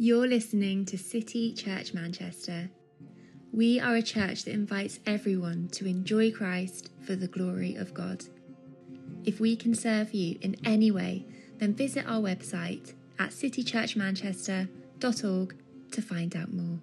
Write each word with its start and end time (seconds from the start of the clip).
You're 0.00 0.28
listening 0.28 0.84
to 0.86 0.96
City 0.96 1.52
Church 1.52 1.92
Manchester. 1.92 2.70
We 3.52 3.80
are 3.80 3.96
a 3.96 4.02
church 4.02 4.44
that 4.44 4.52
invites 4.52 5.00
everyone 5.04 5.70
to 5.72 5.86
enjoy 5.86 6.30
Christ 6.30 6.90
for 7.04 7.16
the 7.16 7.26
glory 7.26 7.74
of 7.74 7.94
God. 7.94 8.22
If 9.24 9.40
we 9.40 9.56
can 9.56 9.74
serve 9.74 10.14
you 10.14 10.38
in 10.40 10.54
any 10.64 10.92
way, 10.92 11.26
then 11.56 11.74
visit 11.74 12.06
our 12.06 12.20
website 12.20 12.94
at 13.18 13.30
citychurchmanchester.org 13.30 15.56
to 15.90 16.00
find 16.00 16.36
out 16.36 16.52
more. 16.52 16.78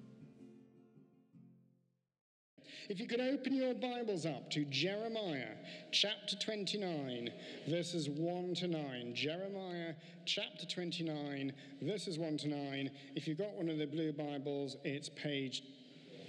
If 2.87 2.99
you 2.99 3.07
could 3.07 3.19
open 3.19 3.55
your 3.55 3.73
Bibles 3.73 4.27
up 4.27 4.51
to 4.51 4.63
Jeremiah 4.65 5.55
chapter 5.91 6.35
29, 6.35 7.31
verses 7.67 8.09
1 8.09 8.53
to 8.55 8.67
9. 8.67 9.15
Jeremiah 9.15 9.95
chapter 10.25 10.67
29, 10.67 11.51
verses 11.81 12.19
1 12.19 12.37
to 12.37 12.47
9. 12.47 12.91
If 13.15 13.27
you've 13.27 13.39
got 13.39 13.55
one 13.55 13.69
of 13.69 13.79
the 13.79 13.87
blue 13.87 14.13
Bibles, 14.13 14.77
it's 14.83 15.09
page 15.09 15.63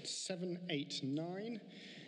789. 0.05 1.61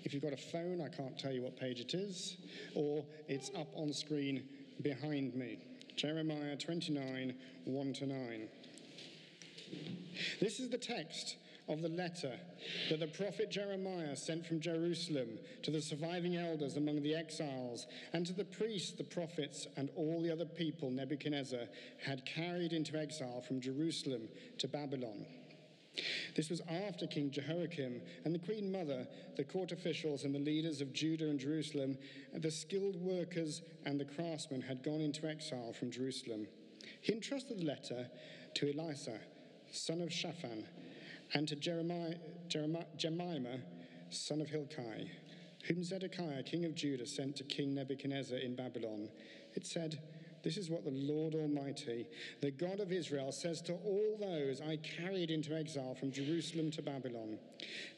If 0.05 0.15
you've 0.15 0.23
got 0.23 0.33
a 0.33 0.39
phone, 0.39 0.81
I 0.81 0.89
can't 0.89 1.19
tell 1.19 1.33
you 1.33 1.43
what 1.43 1.55
page 1.59 1.81
it 1.81 1.93
is, 1.93 2.39
or 2.75 3.05
it's 3.29 3.51
up 3.55 3.69
on 3.75 3.93
screen 3.93 4.45
behind 4.81 5.35
me. 5.35 5.59
Jeremiah 5.95 6.57
29, 6.57 7.35
1 7.67 7.93
to 7.93 8.07
9. 8.07 8.49
This 10.41 10.59
is 10.59 10.71
the 10.71 10.79
text 10.79 11.37
of 11.69 11.83
the 11.83 11.89
letter 11.89 12.33
that 12.89 13.01
the 13.01 13.07
prophet 13.07 13.51
Jeremiah 13.51 14.17
sent 14.17 14.47
from 14.47 14.61
Jerusalem 14.61 15.39
to 15.63 15.71
the 15.71 15.83
surviving 15.83 16.37
elders 16.37 16.77
among 16.77 17.03
the 17.03 17.15
exiles 17.15 17.87
and 18.13 18.27
to 18.27 18.33
the 18.33 18.45
priests, 18.45 18.93
the 18.93 19.05
prophets, 19.05 19.67
and 19.77 19.91
all 19.97 20.23
the 20.23 20.33
other 20.33 20.47
people 20.47 20.91
Nebuchadnezzar 20.91 21.67
had 22.05 22.25
carried 22.25 22.73
into 22.73 22.99
exile 22.99 23.43
from 23.43 23.61
Jerusalem 23.61 24.29
to 24.59 24.69
Babylon. 24.69 25.27
This 26.37 26.49
was 26.49 26.63
after 26.87 27.07
King 27.07 27.31
Jehoiakim 27.31 28.01
and 28.25 28.35
the 28.35 28.39
queen 28.39 28.71
mother, 28.71 29.07
the 29.37 29.45
court 29.45 29.73
officials, 29.73 30.25
and 30.25 30.35
the 30.35 30.39
leaders 30.39 30.81
of 30.81 30.93
Judah 30.93 31.29
and 31.29 31.41
Jerusalem, 31.41 31.99
and 32.33 32.43
the 32.43 32.51
skilled 32.51 32.97
workers 32.97 33.63
and 33.85 33.99
the 33.99 34.05
craftsmen 34.05 34.63
had 34.63 34.83
gone 34.83 35.01
into 35.01 35.27
exile 35.27 35.73
from 35.73 35.91
Jerusalem. 35.91 36.47
He 37.01 37.13
entrusted 37.13 37.59
the 37.59 37.65
letter 37.65 38.09
to 38.55 38.67
Elasah, 38.73 39.19
son 39.73 40.01
of 40.01 40.13
Shaphan, 40.13 40.65
and 41.35 41.47
to 41.49 41.57
Jeremiah, 41.57 42.15
Jeremiah, 42.49 42.85
Jemimah, 42.97 43.61
son 44.11 44.41
of 44.41 44.49
Hilkiah, 44.49 45.07
whom 45.65 45.85
Zedekiah, 45.85 46.43
king 46.43 46.65
of 46.65 46.75
Judah, 46.75 47.07
sent 47.07 47.37
to 47.37 47.45
King 47.45 47.75
Nebuchadnezzar 47.75 48.39
in 48.39 48.57
Babylon. 48.57 49.09
It 49.55 49.67
said, 49.67 50.01
This 50.43 50.57
is 50.57 50.71
what 50.71 50.85
the 50.85 50.91
Lord 50.91 51.35
Almighty, 51.35 52.07
the 52.41 52.51
God 52.51 52.81
of 52.81 52.93
Israel, 52.93 53.33
says 53.33 53.61
to 53.63 53.75
all 53.75 54.17
those 54.19 54.61
I 54.61 54.77
carried 54.79 55.31
into 55.31 55.55
exile 55.55 55.95
from 55.95 56.13
Jerusalem 56.13 56.71
to 56.73 56.83
Babylon 56.83 57.39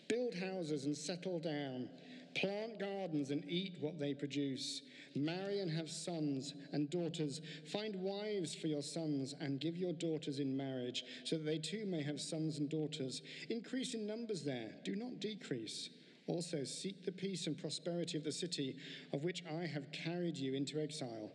Build 0.09 0.35
houses 0.35 0.87
and 0.87 0.97
settle 0.97 1.39
down, 1.39 1.89
plant 2.35 2.79
gardens 2.79 3.31
and 3.31 3.45
eat 3.49 3.75
what 3.81 3.99
they 3.99 4.15
produce. 4.15 4.83
Marry 5.15 5.59
and 5.59 5.71
have 5.71 5.91
sons 5.91 6.55
and 6.73 6.89
daughters. 6.89 7.41
Find 7.73 7.97
wives 7.97 8.55
for 8.55 8.69
your 8.69 8.83
sons 8.83 9.35
and 9.41 9.61
give 9.61 9.77
your 9.77 9.93
daughters 9.93 10.39
in 10.39 10.57
marriage, 10.57 11.05
so 11.25 11.37
that 11.37 11.45
they 11.45 11.59
too 11.59 11.85
may 11.87 12.03
have 12.03 12.21
sons 12.21 12.59
and 12.59 12.69
daughters. 12.69 13.23
Increase 13.49 13.95
in 13.95 14.07
numbers 14.07 14.43
there, 14.43 14.71
do 14.85 14.95
not 14.95 15.21
decrease. 15.21 15.91
Also, 16.27 16.63
seek 16.63 17.05
the 17.05 17.11
peace 17.11 17.49
and 17.49 17.59
prosperity 17.59 18.17
of 18.17 18.23
the 18.23 18.31
city 18.31 18.77
of 19.13 19.25
which 19.25 19.43
I 19.51 19.67
have 19.67 19.91
carried 19.91 20.37
you 20.37 20.55
into 20.55 20.81
exile. 20.81 21.33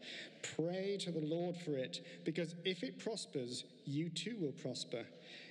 Pray 0.56 0.98
to 1.02 1.12
the 1.12 1.26
Lord 1.26 1.58
for 1.58 1.76
it, 1.76 2.06
because 2.24 2.56
if 2.64 2.82
it 2.82 2.98
prospers, 2.98 3.66
you 3.84 4.08
too 4.10 4.38
will 4.40 4.54
prosper. 4.54 5.04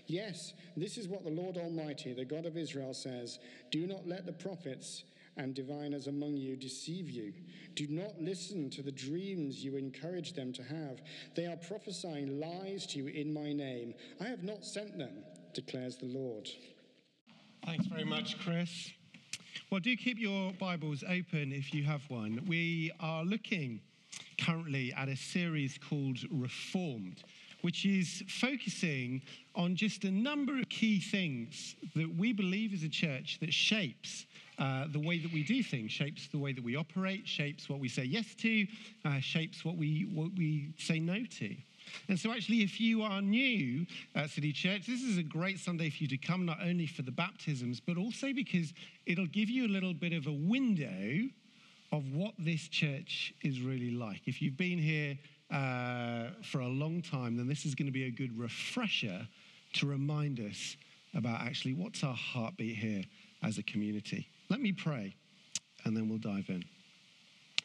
Yes, 0.06 0.54
this 0.78 0.96
is 0.96 1.08
what 1.08 1.24
the 1.24 1.30
Lord 1.30 1.58
Almighty, 1.58 2.14
the 2.14 2.24
God 2.24 2.46
of 2.46 2.56
Israel, 2.56 2.94
says 2.94 3.38
Do 3.70 3.86
not 3.86 4.08
let 4.08 4.24
the 4.24 4.32
prophets 4.32 5.04
and 5.36 5.54
diviners 5.54 6.06
among 6.06 6.36
you 6.36 6.56
deceive 6.56 7.10
you. 7.10 7.32
Do 7.74 7.86
not 7.88 8.20
listen 8.20 8.70
to 8.70 8.82
the 8.82 8.92
dreams 8.92 9.64
you 9.64 9.76
encourage 9.76 10.32
them 10.32 10.52
to 10.52 10.62
have. 10.62 11.00
They 11.34 11.46
are 11.46 11.56
prophesying 11.56 12.40
lies 12.40 12.86
to 12.86 12.98
you 12.98 13.06
in 13.08 13.32
my 13.32 13.52
name. 13.52 13.94
I 14.20 14.24
have 14.24 14.44
not 14.44 14.64
sent 14.64 14.96
them, 14.96 15.24
declares 15.52 15.96
the 15.96 16.06
Lord. 16.06 16.48
Thanks 17.64 17.86
very 17.86 18.04
much, 18.04 18.38
Chris. 18.38 18.90
Well, 19.70 19.80
do 19.80 19.96
keep 19.96 20.18
your 20.18 20.52
Bibles 20.52 21.02
open 21.02 21.52
if 21.52 21.72
you 21.72 21.84
have 21.84 22.02
one. 22.08 22.44
We 22.46 22.92
are 23.00 23.24
looking 23.24 23.80
currently 24.38 24.92
at 24.92 25.08
a 25.08 25.16
series 25.16 25.78
called 25.78 26.18
Reformed, 26.30 27.24
which 27.64 27.86
is 27.86 28.22
focusing 28.28 29.22
on 29.54 29.74
just 29.74 30.04
a 30.04 30.10
number 30.10 30.58
of 30.58 30.68
key 30.68 31.00
things 31.00 31.76
that 31.96 32.14
we 32.18 32.30
believe 32.30 32.74
as 32.74 32.82
a 32.82 32.88
church 32.90 33.38
that 33.40 33.54
shapes 33.54 34.26
uh, 34.58 34.84
the 34.92 34.98
way 34.98 35.18
that 35.18 35.32
we 35.32 35.42
do 35.42 35.62
things, 35.62 35.90
shapes 35.90 36.28
the 36.28 36.36
way 36.36 36.52
that 36.52 36.62
we 36.62 36.76
operate, 36.76 37.26
shapes 37.26 37.66
what 37.66 37.80
we 37.80 37.88
say 37.88 38.04
yes 38.04 38.34
to, 38.34 38.66
uh, 39.06 39.18
shapes 39.18 39.64
what 39.64 39.78
we, 39.78 40.06
what 40.12 40.28
we 40.36 40.74
say 40.76 40.98
no 40.98 41.24
to. 41.24 41.56
And 42.10 42.20
so, 42.20 42.32
actually, 42.32 42.62
if 42.62 42.78
you 42.82 43.02
are 43.02 43.22
new 43.22 43.86
at 44.14 44.28
City 44.28 44.52
Church, 44.52 44.86
this 44.86 45.02
is 45.02 45.16
a 45.16 45.22
great 45.22 45.58
Sunday 45.58 45.88
for 45.88 46.02
you 46.02 46.08
to 46.08 46.18
come, 46.18 46.44
not 46.44 46.58
only 46.62 46.86
for 46.86 47.00
the 47.00 47.12
baptisms, 47.12 47.80
but 47.80 47.96
also 47.96 48.34
because 48.34 48.74
it'll 49.06 49.26
give 49.26 49.48
you 49.48 49.66
a 49.66 49.72
little 49.72 49.94
bit 49.94 50.12
of 50.12 50.26
a 50.26 50.32
window 50.32 51.30
of 51.92 52.12
what 52.12 52.34
this 52.38 52.68
church 52.68 53.32
is 53.42 53.60
really 53.60 53.90
like. 53.90 54.22
If 54.26 54.42
you've 54.42 54.56
been 54.56 54.78
here 54.78 55.16
uh, 55.54 56.30
for 56.42 56.60
a 56.60 56.68
long 56.68 57.00
time, 57.00 57.36
then 57.36 57.46
this 57.46 57.64
is 57.64 57.74
going 57.74 57.86
to 57.86 57.92
be 57.92 58.04
a 58.04 58.10
good 58.10 58.36
refresher 58.36 59.26
to 59.74 59.86
remind 59.86 60.40
us 60.40 60.76
about 61.14 61.40
actually 61.40 61.74
what's 61.74 62.02
our 62.02 62.14
heartbeat 62.14 62.76
here 62.76 63.04
as 63.42 63.56
a 63.56 63.62
community. 63.62 64.28
Let 64.50 64.60
me 64.60 64.72
pray, 64.72 65.14
and 65.84 65.96
then 65.96 66.08
we'll 66.08 66.18
dive 66.18 66.46
in. 66.48 66.64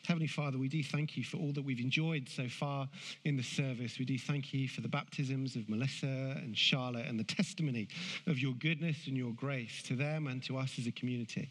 Heavenly 0.06 0.28
Father, 0.28 0.58
we 0.58 0.68
do 0.68 0.84
thank 0.84 1.18
you 1.18 1.24
for 1.24 1.38
all 1.38 1.52
that 1.54 1.64
we've 1.64 1.80
enjoyed 1.80 2.30
so 2.30 2.48
far 2.48 2.88
in 3.26 3.38
the 3.38 3.44
service. 3.44 4.00
We 4.00 4.06
do 4.06 4.18
thank 4.18 4.54
you 4.54 4.68
for 4.68 4.82
the 4.82 4.88
baptisms 4.88 5.56
of 5.56 5.70
Melissa 5.70 6.08
and 6.08 6.58
Charlotte 6.58 7.06
and 7.06 7.20
the 7.20 7.24
testimony 7.24 7.88
of 8.28 8.40
your 8.40 8.54
goodness 8.54 9.08
and 9.08 9.18
your 9.18 9.34
grace 9.34 9.84
to 9.84 9.96
them 9.96 10.28
and 10.28 10.42
to 10.44 10.58
us 10.58 10.80
as 10.80 10.88
a 10.88 10.92
community. 10.92 11.50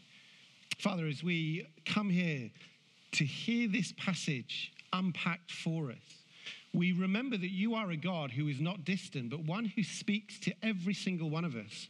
Father, 0.77 1.07
as 1.07 1.23
we 1.23 1.67
come 1.85 2.09
here 2.09 2.49
to 3.13 3.25
hear 3.25 3.67
this 3.67 3.93
passage 3.97 4.71
unpacked 4.93 5.51
for 5.51 5.91
us, 5.91 6.18
we 6.73 6.91
remember 6.91 7.37
that 7.37 7.51
you 7.51 7.75
are 7.75 7.89
a 7.91 7.97
God 7.97 8.31
who 8.31 8.47
is 8.47 8.59
not 8.59 8.85
distant, 8.85 9.29
but 9.29 9.39
one 9.39 9.65
who 9.65 9.83
speaks 9.83 10.39
to 10.41 10.53
every 10.61 10.93
single 10.93 11.29
one 11.29 11.45
of 11.45 11.55
us 11.55 11.87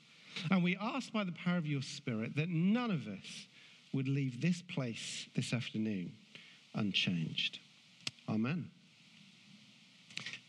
and 0.52 0.64
we 0.64 0.78
ask 0.80 1.12
by 1.12 1.24
the 1.24 1.32
power 1.32 1.58
of 1.58 1.68
your 1.68 1.82
Spirit 1.82 2.36
that 2.36 2.50
none 2.50 2.92
of 2.92 3.08
us 3.08 3.48
would 3.94 4.08
leave 4.08 4.42
this 4.42 4.62
place 4.62 5.28
this 5.36 5.54
afternoon 5.54 6.12
unchanged. 6.76 7.60
Amen. 8.28 8.70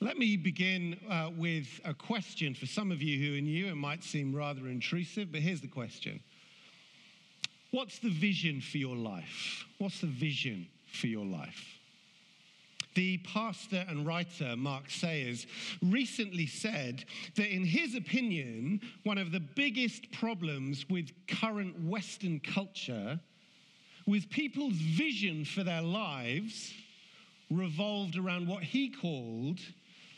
Let 0.01 0.19
me 0.19 0.37
begin 0.37 0.99
uh, 1.09 1.31
with 1.37 1.81
a 1.85 1.95
question 1.95 2.55
for 2.55 2.67
some 2.67 2.91
of 2.91 3.03
you 3.03 3.19
who 3.19 3.37
are 3.37 3.41
new. 3.41 3.67
It 3.67 3.77
might 3.77 4.03
seem 4.03 4.35
rather 4.35 4.69
intrusive, 4.69 5.33
but 5.33 5.41
here's 5.41 5.61
the 5.61 5.69
question 5.69 6.21
What's 7.71 7.99
the 7.99 8.11
vision 8.11 8.61
for 8.61 8.79
your 8.79 8.97
life? 8.97 9.65
What's 9.79 10.01
the 10.01 10.07
vision 10.07 10.67
for 10.93 11.07
your 11.07 11.25
life? 11.25 11.80
The 12.95 13.19
pastor 13.19 13.85
and 13.89 14.07
writer 14.07 14.57
Mark 14.57 14.91
Sayers 14.91 15.47
recently 15.83 16.47
said 16.47 17.05
that, 17.37 17.55
in 17.55 17.65
his 17.65 17.95
opinion, 17.95 18.81
one 19.05 19.19
of 19.19 19.31
the 19.31 19.41
biggest 19.41 20.11
problems 20.13 20.85
with 20.89 21.11
current 21.29 21.81
Western 21.85 22.41
culture 22.41 23.21
was 24.07 24.27
people's 24.27 24.75
vision 24.75 25.45
for 25.45 25.63
their 25.63 25.83
lives 25.83 26.73
revolved 27.51 28.17
around 28.17 28.49
what 28.49 28.63
he 28.63 28.89
called 28.89 29.61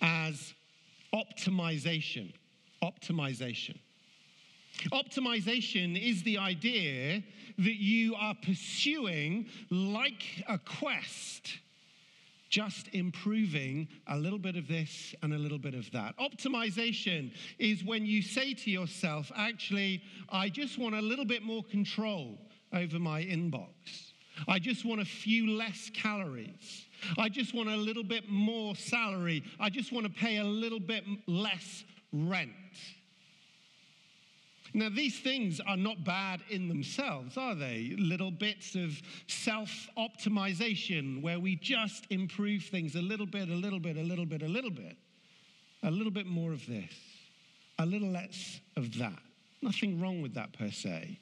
as 0.01 0.55
optimization. 1.15 2.33
Optimization. 2.83 3.77
Optimization 4.93 6.01
is 6.01 6.23
the 6.23 6.39
idea 6.39 7.23
that 7.59 7.77
you 7.77 8.15
are 8.15 8.35
pursuing, 8.35 9.47
like 9.71 10.43
a 10.49 10.59
quest, 10.59 11.59
just 12.53 12.89
improving 12.93 13.89
a 14.09 14.17
little 14.17 14.39
bit 14.39 14.57
of 14.57 14.69
this 14.69 15.15
and 15.23 15.33
a 15.33 15.39
little 15.39 15.59
bit 15.59 15.73
of 15.75 15.91
that. 15.91 16.15
Optimization 16.19 17.33
is 17.59 17.83
when 17.83 18.05
you 18.05 18.21
say 18.21 18.53
to 18.53 18.71
yourself, 18.71 19.33
actually, 19.35 20.03
I 20.29 20.51
just 20.51 20.79
want 20.79 20.95
a 20.95 21.01
little 21.01 21.25
bit 21.25 21.43
more 21.43 21.65
control 21.65 22.39
over 22.75 22.99
my 22.99 23.23
inbox. 23.23 24.13
I 24.47 24.59
just 24.59 24.85
want 24.85 25.01
a 25.01 25.05
few 25.05 25.51
less 25.57 25.91
calories. 25.95 26.87
I 27.19 27.31
just 27.31 27.55
want 27.55 27.71
a 27.71 27.77
little 27.77 28.05
bit 28.05 28.29
more 28.29 28.77
salary. 28.77 29.43
I 29.59 29.71
just 29.71 29.91
want 29.91 30.05
to 30.05 30.13
pay 30.13 30.37
a 30.37 30.45
little 30.45 30.81
bit 30.81 31.05
less 31.27 31.85
rent. 32.13 32.51
Now, 34.75 34.89
these 34.89 35.19
things 35.21 35.61
are 35.61 35.77
not 35.77 36.03
bad 36.05 36.41
in 36.49 36.69
themselves, 36.69 37.37
are 37.37 37.55
they? 37.55 37.95
Little 37.99 38.31
bits 38.31 38.75
of 38.75 39.01
self 39.27 39.89
optimization 39.99 41.21
where 41.21 41.39
we 41.39 41.57
just 41.57 42.07
improve 42.11 42.65
things 42.65 42.95
a 42.95 43.03
little 43.03 43.27
bit, 43.27 43.49
a 43.49 43.55
little 43.55 43.81
bit, 43.81 43.97
a 43.97 44.03
little 44.03 44.27
bit, 44.27 44.43
a 44.43 44.49
little 44.49 44.71
bit. 44.71 44.97
A 45.83 45.91
little 45.91 46.13
bit 46.13 46.27
more 46.27 46.53
of 46.53 46.65
this, 46.67 46.93
a 47.79 47.87
little 47.87 48.09
less 48.09 48.61
of 48.77 48.97
that. 48.99 49.19
Nothing 49.63 50.01
wrong 50.01 50.23
with 50.23 50.35
that 50.35 50.53
per 50.53 50.71
se. 50.71 51.19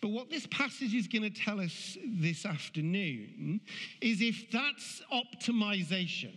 But 0.00 0.08
what 0.08 0.30
this 0.30 0.46
passage 0.48 0.94
is 0.94 1.06
going 1.06 1.22
to 1.22 1.30
tell 1.30 1.60
us 1.60 1.96
this 2.04 2.44
afternoon 2.44 3.60
is 4.00 4.20
if 4.20 4.50
that's 4.50 5.02
optimization, 5.12 6.36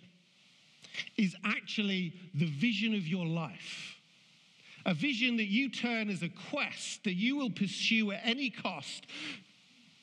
is 1.18 1.36
actually 1.44 2.14
the 2.36 2.46
vision 2.46 2.94
of 2.94 3.08
your 3.08 3.26
life. 3.26 3.96
A 4.86 4.94
vision 4.94 5.38
that 5.38 5.48
you 5.48 5.70
turn 5.70 6.10
as 6.10 6.24
a 6.24 6.30
quest 6.30 7.06
that 7.06 7.14
you 7.14 7.38
will 7.38 7.50
pursue 7.50 8.12
at 8.12 8.22
any 8.24 8.50
cost 8.50 9.06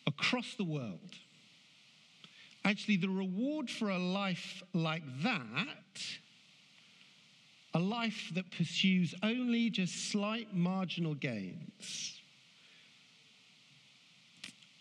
across 0.07 0.55
the 0.55 0.65
world. 0.65 1.15
Actually, 2.65 2.97
the 2.97 3.09
reward 3.09 3.71
for 3.71 3.91
a 3.91 3.99
life 3.99 4.63
like 4.73 5.03
that, 5.23 6.03
a 7.75 7.79
life 7.79 8.31
that 8.35 8.51
pursues 8.51 9.15
only 9.23 9.71
just 9.71 10.11
slight 10.11 10.55
marginal 10.55 11.15
gains, 11.15 12.21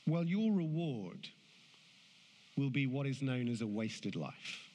well, 0.07 0.24
your 0.24 0.52
reward 0.52 1.30
will 2.57 2.69
be 2.69 2.88
what 2.88 3.06
is 3.06 3.22
known 3.22 3.48
as 3.48 3.62
a 3.62 3.68
wasted 3.68 4.16
life. 4.16 4.69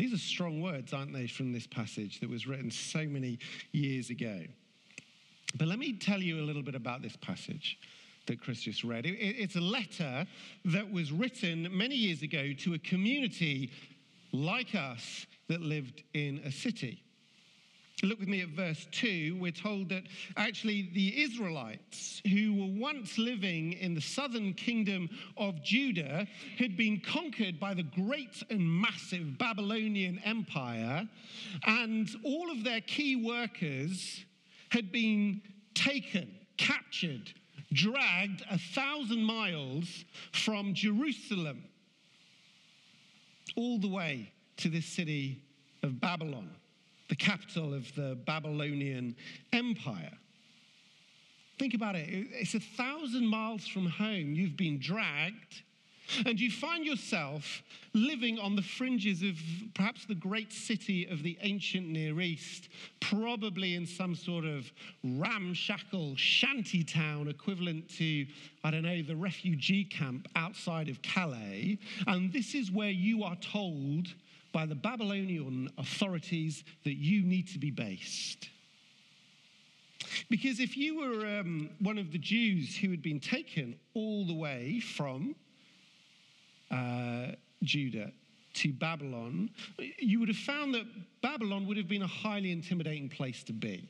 These 0.00 0.14
are 0.14 0.18
strong 0.18 0.62
words, 0.62 0.94
aren't 0.94 1.12
they, 1.12 1.26
from 1.26 1.52
this 1.52 1.66
passage 1.66 2.20
that 2.20 2.30
was 2.30 2.46
written 2.46 2.70
so 2.70 3.04
many 3.04 3.38
years 3.72 4.08
ago. 4.08 4.40
But 5.58 5.68
let 5.68 5.78
me 5.78 5.92
tell 5.92 6.22
you 6.22 6.40
a 6.40 6.46
little 6.46 6.62
bit 6.62 6.74
about 6.74 7.02
this 7.02 7.16
passage 7.16 7.78
that 8.24 8.40
Chris 8.40 8.62
just 8.62 8.82
read. 8.82 9.04
It's 9.04 9.56
a 9.56 9.60
letter 9.60 10.26
that 10.64 10.90
was 10.90 11.12
written 11.12 11.68
many 11.70 11.96
years 11.96 12.22
ago 12.22 12.54
to 12.60 12.72
a 12.72 12.78
community 12.78 13.72
like 14.32 14.74
us 14.74 15.26
that 15.48 15.60
lived 15.60 16.02
in 16.14 16.40
a 16.46 16.50
city. 16.50 17.02
Look 18.02 18.18
with 18.18 18.28
me 18.28 18.40
at 18.40 18.48
verse 18.48 18.86
2. 18.92 19.36
We're 19.38 19.50
told 19.50 19.90
that 19.90 20.04
actually 20.36 20.88
the 20.94 21.22
Israelites, 21.22 22.22
who 22.30 22.54
were 22.54 22.80
once 22.80 23.18
living 23.18 23.74
in 23.74 23.94
the 23.94 24.00
southern 24.00 24.54
kingdom 24.54 25.10
of 25.36 25.62
Judah, 25.62 26.26
had 26.58 26.78
been 26.78 27.00
conquered 27.00 27.60
by 27.60 27.74
the 27.74 27.82
great 27.82 28.42
and 28.48 28.66
massive 28.80 29.36
Babylonian 29.36 30.18
Empire, 30.24 31.06
and 31.66 32.08
all 32.24 32.50
of 32.50 32.64
their 32.64 32.80
key 32.80 33.16
workers 33.16 34.24
had 34.70 34.90
been 34.90 35.42
taken, 35.74 36.30
captured, 36.56 37.34
dragged 37.72 38.42
a 38.50 38.56
thousand 38.56 39.22
miles 39.22 40.06
from 40.32 40.72
Jerusalem 40.72 41.64
all 43.56 43.78
the 43.78 43.88
way 43.88 44.32
to 44.56 44.70
this 44.70 44.86
city 44.86 45.42
of 45.82 46.00
Babylon 46.00 46.50
the 47.10 47.16
capital 47.16 47.74
of 47.74 47.92
the 47.96 48.16
Babylonian 48.24 49.16
Empire. 49.52 50.12
Think 51.58 51.74
about 51.74 51.96
it. 51.96 52.08
It's 52.08 52.54
a 52.54 52.60
thousand 52.60 53.26
miles 53.26 53.66
from 53.66 53.84
home. 53.84 54.32
You've 54.32 54.56
been 54.56 54.78
dragged, 54.78 55.62
and 56.24 56.40
you 56.40 56.52
find 56.52 56.86
yourself 56.86 57.62
living 57.94 58.38
on 58.38 58.54
the 58.54 58.62
fringes 58.62 59.22
of 59.22 59.36
perhaps 59.74 60.06
the 60.06 60.14
great 60.14 60.52
city 60.52 61.04
of 61.06 61.24
the 61.24 61.36
ancient 61.42 61.88
Near 61.88 62.20
East, 62.20 62.68
probably 63.00 63.74
in 63.74 63.86
some 63.86 64.14
sort 64.14 64.44
of 64.44 64.70
ramshackle 65.02 66.14
shanty 66.16 66.84
town 66.84 67.26
equivalent 67.26 67.90
to, 67.98 68.24
I 68.62 68.70
don't 68.70 68.84
know, 68.84 69.02
the 69.02 69.16
refugee 69.16 69.84
camp 69.84 70.28
outside 70.36 70.88
of 70.88 71.02
Calais. 71.02 71.78
And 72.06 72.32
this 72.32 72.54
is 72.54 72.70
where 72.70 72.90
you 72.90 73.24
are 73.24 73.36
told 73.36 74.14
by 74.52 74.66
the 74.66 74.74
Babylonian 74.74 75.70
authorities 75.78 76.64
that 76.84 76.94
you 76.94 77.22
need 77.22 77.48
to 77.48 77.58
be 77.58 77.70
based. 77.70 78.48
Because 80.28 80.60
if 80.60 80.76
you 80.76 80.98
were 81.00 81.40
um, 81.40 81.70
one 81.80 81.98
of 81.98 82.12
the 82.12 82.18
Jews 82.18 82.76
who 82.76 82.90
had 82.90 83.02
been 83.02 83.20
taken 83.20 83.76
all 83.94 84.26
the 84.26 84.34
way 84.34 84.80
from 84.80 85.34
uh, 86.70 87.32
Judah 87.62 88.10
to 88.54 88.72
Babylon, 88.72 89.50
you 89.98 90.18
would 90.18 90.28
have 90.28 90.36
found 90.36 90.74
that 90.74 90.86
Babylon 91.22 91.66
would 91.66 91.76
have 91.76 91.88
been 91.88 92.02
a 92.02 92.06
highly 92.08 92.50
intimidating 92.50 93.08
place 93.08 93.44
to 93.44 93.52
be. 93.52 93.88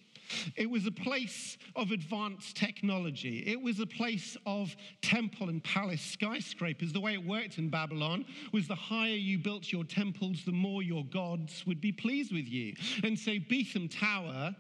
It 0.57 0.69
was 0.69 0.87
a 0.87 0.91
place 0.91 1.59
of 1.77 1.91
advanced 1.91 2.57
technology. 2.57 3.45
It 3.47 3.61
was 3.61 3.81
a 3.81 3.87
place 3.87 4.37
of 4.47 4.75
temple 5.03 5.49
and 5.49 5.63
palace 5.63 6.03
skyscrapers. 6.03 6.93
The 6.93 7.01
way 7.01 7.15
it 7.15 7.27
worked 7.27 7.59
in 7.59 7.69
Babylon 7.69 8.25
was 8.53 8.69
the 8.69 8.75
higher 8.75 9.15
you 9.15 9.39
built 9.39 9.73
your 9.73 9.85
temples, 9.85 10.45
the 10.45 10.53
more 10.53 10.83
your 10.83 11.05
gods 11.07 11.65
would 11.67 11.81
be 11.81 11.93
pleased 11.93 12.33
with 12.33 12.49
you. 12.49 12.75
And 13.03 13.19
so 13.19 13.33
Beetham 13.33 13.89
Tower, 13.91 14.55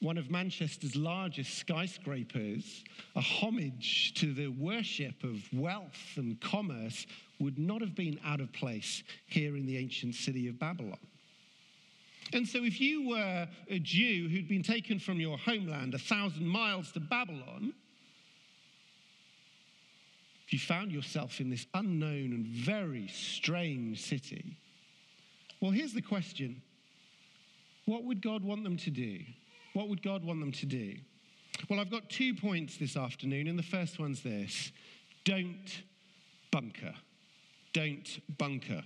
one 0.00 0.16
of 0.16 0.30
Manchester's 0.30 0.96
largest 0.96 1.58
skyscrapers, 1.58 2.84
a 3.16 3.20
homage 3.20 4.14
to 4.14 4.32
the 4.32 4.48
worship 4.48 5.22
of 5.22 5.42
wealth 5.52 6.16
and 6.16 6.40
commerce, 6.40 7.06
would 7.38 7.58
not 7.58 7.80
have 7.80 7.94
been 7.94 8.18
out 8.24 8.40
of 8.40 8.52
place 8.52 9.02
here 9.26 9.56
in 9.56 9.66
the 9.66 9.76
ancient 9.76 10.14
city 10.14 10.48
of 10.48 10.58
Babylon. 10.58 10.98
And 12.32 12.46
so, 12.46 12.64
if 12.64 12.80
you 12.80 13.08
were 13.08 13.48
a 13.68 13.78
Jew 13.78 14.28
who'd 14.28 14.48
been 14.48 14.62
taken 14.62 14.98
from 14.98 15.20
your 15.20 15.36
homeland 15.36 15.94
a 15.94 15.98
thousand 15.98 16.46
miles 16.46 16.92
to 16.92 17.00
Babylon, 17.00 17.74
if 20.46 20.52
you 20.52 20.58
found 20.58 20.92
yourself 20.92 21.40
in 21.40 21.50
this 21.50 21.66
unknown 21.74 22.32
and 22.32 22.46
very 22.46 23.08
strange 23.08 24.00
city, 24.00 24.56
well, 25.60 25.70
here's 25.70 25.92
the 25.92 26.02
question 26.02 26.62
What 27.86 28.04
would 28.04 28.22
God 28.22 28.44
want 28.44 28.64
them 28.64 28.76
to 28.78 28.90
do? 28.90 29.20
What 29.72 29.88
would 29.88 30.02
God 30.02 30.24
want 30.24 30.40
them 30.40 30.52
to 30.52 30.66
do? 30.66 30.96
Well, 31.68 31.80
I've 31.80 31.90
got 31.90 32.08
two 32.08 32.34
points 32.34 32.76
this 32.76 32.96
afternoon, 32.96 33.48
and 33.48 33.58
the 33.58 33.62
first 33.62 33.98
one's 33.98 34.22
this 34.22 34.72
don't 35.24 35.82
bunker. 36.50 36.94
Don't 37.72 38.20
bunker. 38.38 38.82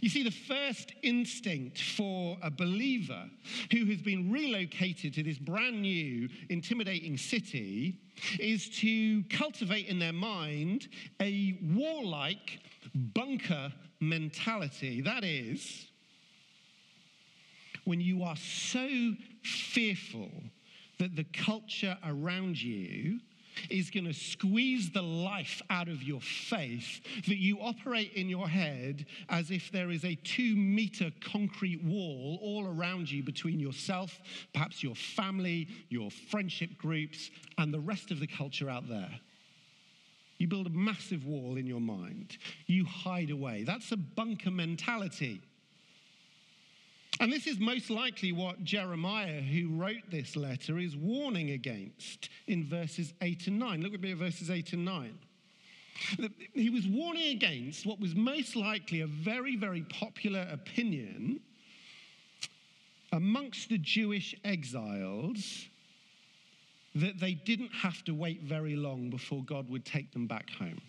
You 0.00 0.08
see, 0.08 0.22
the 0.22 0.30
first 0.30 0.92
instinct 1.02 1.80
for 1.80 2.38
a 2.42 2.50
believer 2.50 3.24
who 3.72 3.86
has 3.86 4.00
been 4.00 4.30
relocated 4.30 5.14
to 5.14 5.22
this 5.22 5.38
brand 5.38 5.82
new, 5.82 6.28
intimidating 6.48 7.16
city 7.16 7.98
is 8.38 8.68
to 8.80 9.22
cultivate 9.24 9.86
in 9.86 9.98
their 9.98 10.12
mind 10.12 10.88
a 11.20 11.58
warlike 11.74 12.60
bunker 12.94 13.72
mentality. 14.00 15.00
That 15.00 15.24
is, 15.24 15.86
when 17.84 18.00
you 18.00 18.22
are 18.22 18.36
so 18.36 19.14
fearful 19.42 20.30
that 20.98 21.16
the 21.16 21.24
culture 21.24 21.96
around 22.04 22.60
you 22.60 23.20
is 23.68 23.90
going 23.90 24.06
to 24.06 24.12
squeeze 24.12 24.90
the 24.90 25.02
life 25.02 25.60
out 25.70 25.88
of 25.88 26.02
your 26.02 26.20
faith 26.20 27.00
that 27.26 27.38
you 27.38 27.58
operate 27.60 28.12
in 28.14 28.28
your 28.28 28.48
head 28.48 29.06
as 29.28 29.50
if 29.50 29.70
there 29.72 29.90
is 29.90 30.04
a 30.04 30.14
two 30.16 30.56
meter 30.56 31.10
concrete 31.20 31.82
wall 31.84 32.38
all 32.42 32.66
around 32.66 33.10
you 33.10 33.22
between 33.22 33.60
yourself, 33.60 34.18
perhaps 34.52 34.82
your 34.82 34.94
family, 34.94 35.68
your 35.88 36.10
friendship 36.10 36.70
groups, 36.78 37.30
and 37.58 37.72
the 37.72 37.80
rest 37.80 38.10
of 38.10 38.20
the 38.20 38.26
culture 38.26 38.70
out 38.70 38.88
there. 38.88 39.20
You 40.38 40.48
build 40.48 40.66
a 40.66 40.70
massive 40.70 41.26
wall 41.26 41.58
in 41.58 41.66
your 41.66 41.82
mind. 41.82 42.38
You 42.66 42.86
hide 42.86 43.30
away. 43.30 43.62
That's 43.64 43.92
a 43.92 43.96
bunker 43.96 44.50
mentality. 44.50 45.42
And 47.20 47.30
this 47.30 47.46
is 47.46 47.60
most 47.60 47.90
likely 47.90 48.32
what 48.32 48.64
Jeremiah, 48.64 49.42
who 49.42 49.68
wrote 49.76 50.10
this 50.10 50.36
letter, 50.36 50.78
is 50.78 50.96
warning 50.96 51.50
against 51.50 52.30
in 52.46 52.64
verses 52.64 53.12
8 53.20 53.46
and 53.46 53.58
9. 53.58 53.82
Look 53.82 53.92
at 53.92 54.00
me 54.00 54.12
at 54.12 54.16
verses 54.16 54.50
8 54.50 54.72
and 54.72 54.86
9. 54.86 55.18
He 56.54 56.70
was 56.70 56.86
warning 56.86 57.36
against 57.36 57.84
what 57.84 58.00
was 58.00 58.14
most 58.14 58.56
likely 58.56 59.02
a 59.02 59.06
very, 59.06 59.54
very 59.54 59.82
popular 59.82 60.48
opinion 60.50 61.40
amongst 63.12 63.68
the 63.68 63.76
Jewish 63.76 64.34
exiles 64.42 65.66
that 66.94 67.20
they 67.20 67.34
didn't 67.34 67.72
have 67.72 68.02
to 68.04 68.14
wait 68.14 68.40
very 68.42 68.76
long 68.76 69.10
before 69.10 69.44
God 69.44 69.68
would 69.68 69.84
take 69.84 70.10
them 70.12 70.26
back 70.26 70.48
home. 70.50 70.80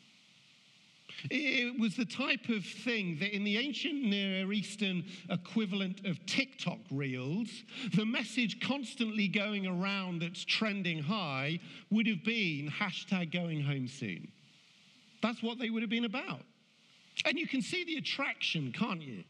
It 1.29 1.79
was 1.79 1.95
the 1.95 2.05
type 2.05 2.49
of 2.49 2.65
thing 2.65 3.17
that 3.19 3.35
in 3.35 3.43
the 3.43 3.57
ancient 3.57 4.03
Near 4.03 4.51
Eastern 4.51 5.03
equivalent 5.29 6.05
of 6.05 6.25
TikTok 6.25 6.79
reels, 6.89 7.49
the 7.95 8.05
message 8.05 8.59
constantly 8.59 9.27
going 9.27 9.67
around 9.67 10.21
that's 10.21 10.43
trending 10.43 11.03
high 11.03 11.59
would 11.89 12.07
have 12.07 12.23
been 12.23 12.71
hashtag 12.71 13.31
going 13.31 13.61
home 13.61 13.87
soon. 13.87 14.31
That's 15.21 15.43
what 15.43 15.59
they 15.59 15.69
would 15.69 15.83
have 15.83 15.89
been 15.89 16.05
about. 16.05 16.41
And 17.25 17.37
you 17.37 17.47
can 17.47 17.61
see 17.61 17.83
the 17.83 17.97
attraction, 17.97 18.71
can't 18.71 19.01
you? 19.01 19.23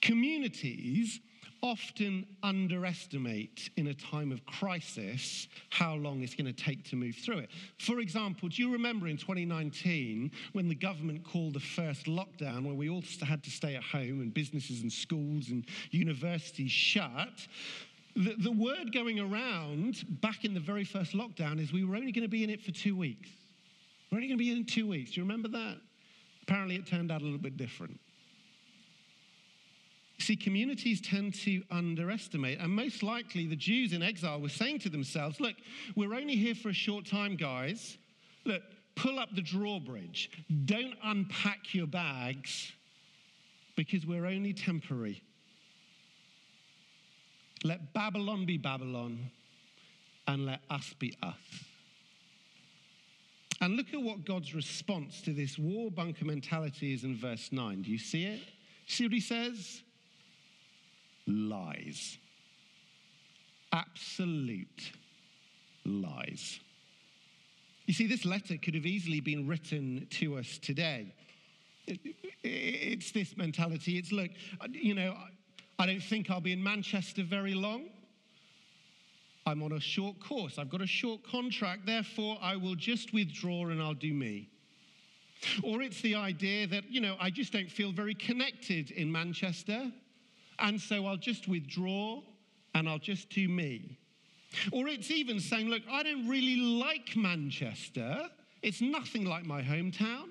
Communities 0.00 1.20
often 1.62 2.26
underestimate 2.42 3.70
in 3.76 3.88
a 3.88 3.94
time 3.94 4.32
of 4.32 4.44
crisis 4.46 5.48
how 5.70 5.94
long 5.94 6.22
it's 6.22 6.34
going 6.34 6.52
to 6.52 6.52
take 6.52 6.84
to 6.84 6.96
move 6.96 7.16
through 7.16 7.38
it. 7.38 7.50
For 7.78 8.00
example, 8.00 8.48
do 8.48 8.62
you 8.62 8.72
remember 8.72 9.08
in 9.08 9.16
2019 9.16 10.30
when 10.52 10.68
the 10.68 10.74
government 10.74 11.24
called 11.24 11.54
the 11.54 11.60
first 11.60 12.06
lockdown, 12.06 12.64
where 12.64 12.74
we 12.74 12.88
all 12.88 13.02
had 13.22 13.42
to 13.44 13.50
stay 13.50 13.76
at 13.76 13.82
home 13.82 14.20
and 14.20 14.32
businesses 14.32 14.82
and 14.82 14.92
schools 14.92 15.48
and 15.50 15.66
universities 15.90 16.70
shut? 16.70 17.46
the, 18.18 18.34
the 18.38 18.50
word 18.50 18.92
going 18.92 19.20
around 19.20 20.04
back 20.20 20.44
in 20.44 20.52
the 20.52 20.60
very 20.60 20.84
first 20.84 21.12
lockdown 21.12 21.60
is 21.60 21.72
we 21.72 21.84
were 21.84 21.94
only 21.94 22.10
going 22.10 22.24
to 22.24 22.28
be 22.28 22.42
in 22.42 22.50
it 22.50 22.60
for 22.60 22.72
two 22.72 22.96
weeks. 22.96 23.28
We're 24.10 24.16
only 24.16 24.28
going 24.28 24.38
to 24.38 24.44
be 24.44 24.50
in 24.50 24.64
two 24.64 24.88
weeks. 24.88 25.12
Do 25.12 25.20
you 25.20 25.24
remember 25.24 25.48
that? 25.48 25.76
Apparently, 26.42 26.76
it 26.76 26.86
turned 26.86 27.12
out 27.12 27.20
a 27.20 27.24
little 27.24 27.38
bit 27.38 27.56
different. 27.56 28.00
See, 30.28 30.36
communities 30.36 31.00
tend 31.00 31.32
to 31.36 31.62
underestimate, 31.70 32.58
and 32.60 32.70
most 32.70 33.02
likely 33.02 33.46
the 33.46 33.56
Jews 33.56 33.94
in 33.94 34.02
exile 34.02 34.42
were 34.42 34.50
saying 34.50 34.80
to 34.80 34.90
themselves, 34.90 35.40
Look, 35.40 35.56
we're 35.96 36.12
only 36.12 36.36
here 36.36 36.54
for 36.54 36.68
a 36.68 36.74
short 36.74 37.06
time, 37.06 37.34
guys. 37.34 37.96
Look, 38.44 38.60
pull 38.94 39.18
up 39.18 39.30
the 39.34 39.40
drawbridge. 39.40 40.30
Don't 40.66 40.92
unpack 41.02 41.74
your 41.74 41.86
bags 41.86 42.70
because 43.74 44.04
we're 44.04 44.26
only 44.26 44.52
temporary. 44.52 45.22
Let 47.64 47.94
Babylon 47.94 48.44
be 48.44 48.58
Babylon 48.58 49.30
and 50.26 50.44
let 50.44 50.60
us 50.68 50.94
be 50.98 51.16
us. 51.22 51.36
And 53.62 53.76
look 53.78 53.94
at 53.94 54.02
what 54.02 54.26
God's 54.26 54.54
response 54.54 55.22
to 55.22 55.32
this 55.32 55.58
war 55.58 55.90
bunker 55.90 56.26
mentality 56.26 56.92
is 56.92 57.04
in 57.04 57.16
verse 57.16 57.48
9. 57.50 57.80
Do 57.80 57.90
you 57.90 57.96
see 57.96 58.24
it? 58.24 58.40
See 58.86 59.04
what 59.04 59.14
he 59.14 59.20
says? 59.20 59.84
Lies. 61.28 62.16
Absolute 63.70 64.92
lies. 65.84 66.58
You 67.84 67.92
see, 67.92 68.06
this 68.06 68.24
letter 68.24 68.56
could 68.56 68.74
have 68.74 68.86
easily 68.86 69.20
been 69.20 69.46
written 69.46 70.06
to 70.10 70.38
us 70.38 70.58
today. 70.58 71.14
It's 72.42 73.12
this 73.12 73.36
mentality. 73.36 73.98
It's 73.98 74.10
look, 74.10 74.30
you 74.72 74.94
know, 74.94 75.14
I 75.78 75.86
don't 75.86 76.02
think 76.02 76.30
I'll 76.30 76.40
be 76.40 76.52
in 76.52 76.62
Manchester 76.62 77.22
very 77.22 77.54
long. 77.54 77.90
I'm 79.44 79.62
on 79.62 79.72
a 79.72 79.80
short 79.80 80.20
course. 80.20 80.58
I've 80.58 80.70
got 80.70 80.80
a 80.80 80.86
short 80.86 81.22
contract. 81.24 81.86
Therefore, 81.86 82.38
I 82.40 82.56
will 82.56 82.74
just 82.74 83.12
withdraw 83.12 83.68
and 83.68 83.82
I'll 83.82 83.94
do 83.94 84.12
me. 84.12 84.48
Or 85.62 85.82
it's 85.82 86.00
the 86.00 86.14
idea 86.14 86.66
that, 86.66 86.90
you 86.90 87.00
know, 87.00 87.16
I 87.20 87.30
just 87.30 87.52
don't 87.52 87.70
feel 87.70 87.92
very 87.92 88.14
connected 88.14 88.90
in 88.90 89.10
Manchester. 89.12 89.92
And 90.58 90.80
so 90.80 91.06
I'll 91.06 91.16
just 91.16 91.48
withdraw 91.48 92.20
and 92.74 92.88
I'll 92.88 92.98
just 92.98 93.30
do 93.30 93.48
me. 93.48 93.98
Or 94.72 94.88
it's 94.88 95.10
even 95.10 95.40
saying, 95.40 95.68
look, 95.68 95.82
I 95.90 96.02
don't 96.02 96.26
really 96.26 96.56
like 96.56 97.16
Manchester. 97.16 98.28
It's 98.62 98.80
nothing 98.80 99.24
like 99.24 99.44
my 99.44 99.62
hometown. 99.62 100.30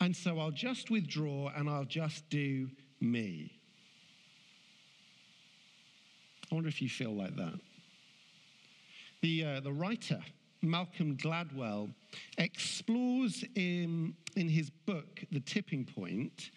And 0.00 0.14
so 0.14 0.38
I'll 0.38 0.50
just 0.50 0.90
withdraw 0.90 1.50
and 1.56 1.68
I'll 1.68 1.84
just 1.84 2.28
do 2.28 2.68
me. 3.00 3.52
I 6.50 6.54
wonder 6.54 6.68
if 6.68 6.80
you 6.80 6.88
feel 6.88 7.12
like 7.12 7.34
that. 7.36 7.58
The, 9.22 9.44
uh, 9.44 9.60
the 9.60 9.72
writer, 9.72 10.20
Malcolm 10.62 11.16
Gladwell, 11.16 11.92
explores 12.38 13.44
in, 13.54 14.14
in 14.36 14.48
his 14.48 14.70
book, 14.70 15.24
The 15.32 15.40
Tipping 15.40 15.84
Point, 15.84 16.50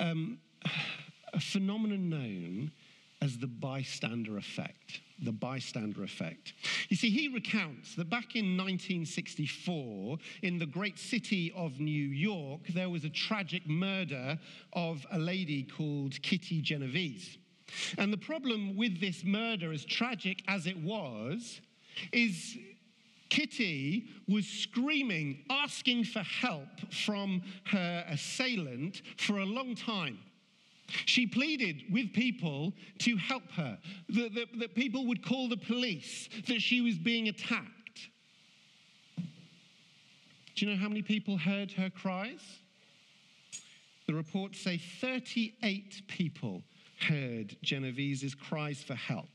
um, 0.00 0.38
a 1.36 1.40
phenomenon 1.40 2.08
known 2.08 2.72
as 3.22 3.38
the 3.38 3.46
bystander 3.46 4.38
effect. 4.38 5.00
The 5.22 5.32
bystander 5.32 6.02
effect. 6.02 6.54
You 6.88 6.96
see, 6.96 7.10
he 7.10 7.28
recounts 7.28 7.94
that 7.94 8.10
back 8.10 8.34
in 8.34 8.56
1964, 8.56 10.18
in 10.42 10.58
the 10.58 10.66
great 10.66 10.98
city 10.98 11.52
of 11.54 11.78
New 11.78 12.08
York, 12.08 12.60
there 12.74 12.90
was 12.90 13.04
a 13.04 13.10
tragic 13.10 13.66
murder 13.68 14.38
of 14.72 15.06
a 15.12 15.18
lady 15.18 15.62
called 15.62 16.20
Kitty 16.22 16.60
Genovese. 16.60 17.38
And 17.98 18.12
the 18.12 18.18
problem 18.18 18.76
with 18.76 19.00
this 19.00 19.24
murder, 19.24 19.72
as 19.72 19.84
tragic 19.84 20.42
as 20.48 20.66
it 20.66 20.76
was, 20.78 21.60
is 22.12 22.56
Kitty 23.28 24.08
was 24.28 24.46
screaming, 24.46 25.44
asking 25.50 26.04
for 26.04 26.20
help 26.20 26.92
from 26.92 27.42
her 27.64 28.04
assailant 28.08 29.02
for 29.16 29.38
a 29.38 29.46
long 29.46 29.74
time. 29.74 30.18
She 30.86 31.26
pleaded 31.26 31.82
with 31.90 32.12
people 32.12 32.72
to 33.00 33.16
help 33.16 33.50
her, 33.52 33.78
that, 34.10 34.34
that, 34.34 34.58
that, 34.58 34.74
people 34.74 35.06
would 35.06 35.24
call 35.24 35.48
the 35.48 35.56
police, 35.56 36.28
that 36.46 36.60
she 36.60 36.80
was 36.80 36.96
being 36.96 37.28
attacked. 37.28 38.08
Do 39.16 40.64
you 40.64 40.70
know 40.70 40.78
how 40.78 40.88
many 40.88 41.02
people 41.02 41.36
heard 41.36 41.72
her 41.72 41.90
cries? 41.90 42.40
The 44.06 44.14
reports 44.14 44.60
say 44.60 44.78
38 44.78 46.02
people 46.06 46.62
heard 47.00 47.56
Genovese's 47.62 48.34
cries 48.34 48.82
for 48.82 48.94
help. 48.94 49.26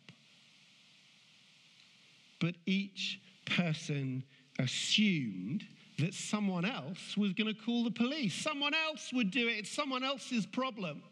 But 2.39 2.55
each 2.65 3.19
person 3.45 4.23
assumed 4.57 5.65
that 5.99 6.13
someone 6.13 6.65
else 6.65 7.15
was 7.15 7.33
going 7.33 7.53
to 7.53 7.61
call 7.61 7.83
the 7.83 7.91
police. 7.91 8.33
Someone 8.33 8.73
else 8.73 9.11
would 9.13 9.29
do 9.29 9.47
it. 9.47 9.51
It's 9.59 9.71
someone 9.71 10.03
else's 10.03 10.45
problem. 10.45 11.03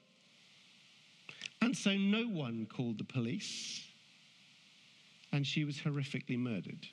And 1.62 1.76
so 1.76 1.96
no 1.96 2.24
one 2.24 2.68
called 2.74 2.98
the 2.98 3.04
police, 3.04 3.84
and 5.32 5.46
she 5.46 5.66
was 5.66 5.78
horrifically 5.78 6.38
murdered. 6.38 6.88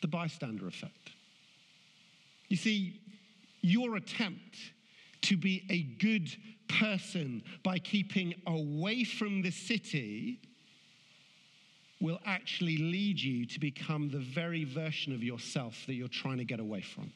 The 0.00 0.08
bystander 0.08 0.66
effect. 0.66 1.12
You 2.48 2.56
see, 2.56 3.00
your 3.62 3.96
attempt 3.96 4.56
to 5.22 5.36
be 5.36 5.64
a 5.70 5.82
good 6.02 6.28
person 6.68 7.42
by 7.62 7.78
keeping 7.78 8.34
away 8.46 9.04
from 9.04 9.42
the 9.42 9.52
city 9.52 10.40
will 12.00 12.18
actually 12.26 12.76
lead 12.78 13.20
you 13.20 13.46
to 13.46 13.60
become 13.60 14.10
the 14.10 14.18
very 14.18 14.64
version 14.64 15.14
of 15.14 15.22
yourself 15.22 15.84
that 15.86 15.94
you're 15.94 16.08
trying 16.08 16.38
to 16.38 16.44
get 16.44 16.58
away 16.58 16.80
from. 16.80 17.12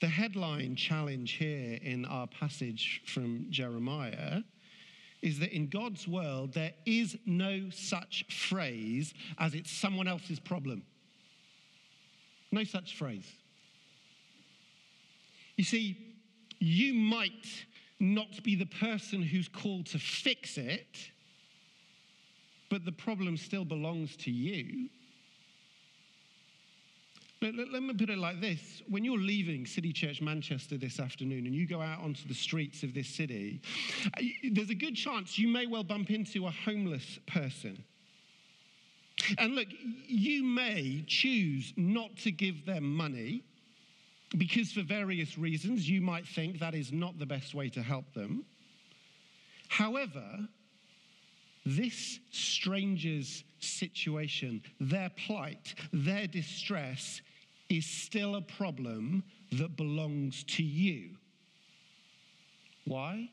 The 0.00 0.08
headline 0.08 0.76
challenge 0.76 1.32
here 1.32 1.78
in 1.82 2.04
our 2.04 2.28
passage 2.28 3.02
from 3.04 3.46
Jeremiah 3.50 4.42
is 5.22 5.40
that 5.40 5.52
in 5.52 5.68
God's 5.68 6.06
world, 6.06 6.52
there 6.54 6.72
is 6.86 7.16
no 7.26 7.68
such 7.70 8.24
phrase 8.28 9.12
as 9.38 9.54
it's 9.54 9.70
someone 9.70 10.06
else's 10.06 10.38
problem. 10.38 10.84
No 12.52 12.62
such 12.62 12.96
phrase. 12.96 13.26
You 15.56 15.64
see, 15.64 15.96
you 16.60 16.94
might 16.94 17.46
not 17.98 18.42
be 18.44 18.54
the 18.54 18.66
person 18.66 19.22
who's 19.22 19.48
called 19.48 19.86
to 19.86 19.98
fix 19.98 20.56
it, 20.56 21.10
but 22.70 22.84
the 22.84 22.92
problem 22.92 23.36
still 23.36 23.64
belongs 23.64 24.16
to 24.18 24.30
you. 24.30 24.88
Let, 27.40 27.54
let, 27.54 27.70
let, 27.70 27.82
me 27.82 27.94
put 27.94 28.10
it 28.10 28.18
like 28.18 28.40
this. 28.40 28.82
When 28.88 29.04
you're 29.04 29.18
leaving 29.18 29.64
City 29.64 29.92
Church 29.92 30.20
Manchester 30.20 30.76
this 30.76 30.98
afternoon 30.98 31.46
and 31.46 31.54
you 31.54 31.68
go 31.68 31.80
out 31.80 32.00
onto 32.00 32.26
the 32.26 32.34
streets 32.34 32.82
of 32.82 32.94
this 32.94 33.08
city, 33.08 33.60
uh, 34.06 34.22
there's 34.52 34.70
a 34.70 34.74
good 34.74 34.96
chance 34.96 35.38
you 35.38 35.46
may 35.46 35.66
well 35.66 35.84
bump 35.84 36.10
into 36.10 36.46
a 36.46 36.50
homeless 36.50 37.20
person. 37.28 37.84
And 39.36 39.54
look, 39.54 39.68
you 40.06 40.42
may 40.42 41.04
choose 41.06 41.72
not 41.76 42.16
to 42.18 42.32
give 42.32 42.66
them 42.66 42.96
money 42.96 43.44
because, 44.36 44.72
for 44.72 44.82
various 44.82 45.38
reasons, 45.38 45.88
you 45.88 46.00
might 46.00 46.26
think 46.26 46.58
that 46.58 46.74
is 46.74 46.92
not 46.92 47.18
the 47.18 47.26
best 47.26 47.54
way 47.54 47.68
to 47.70 47.82
help 47.82 48.12
them. 48.14 48.44
However, 49.68 50.48
this 51.64 52.18
stranger's 52.30 53.44
situation, 53.60 54.62
their 54.80 55.10
plight, 55.10 55.74
their 55.92 56.26
distress 56.26 57.20
is 57.68 57.86
still 57.86 58.36
a 58.36 58.40
problem 58.40 59.22
that 59.52 59.76
belongs 59.76 60.44
to 60.44 60.62
you. 60.62 61.10
Why? 62.84 63.30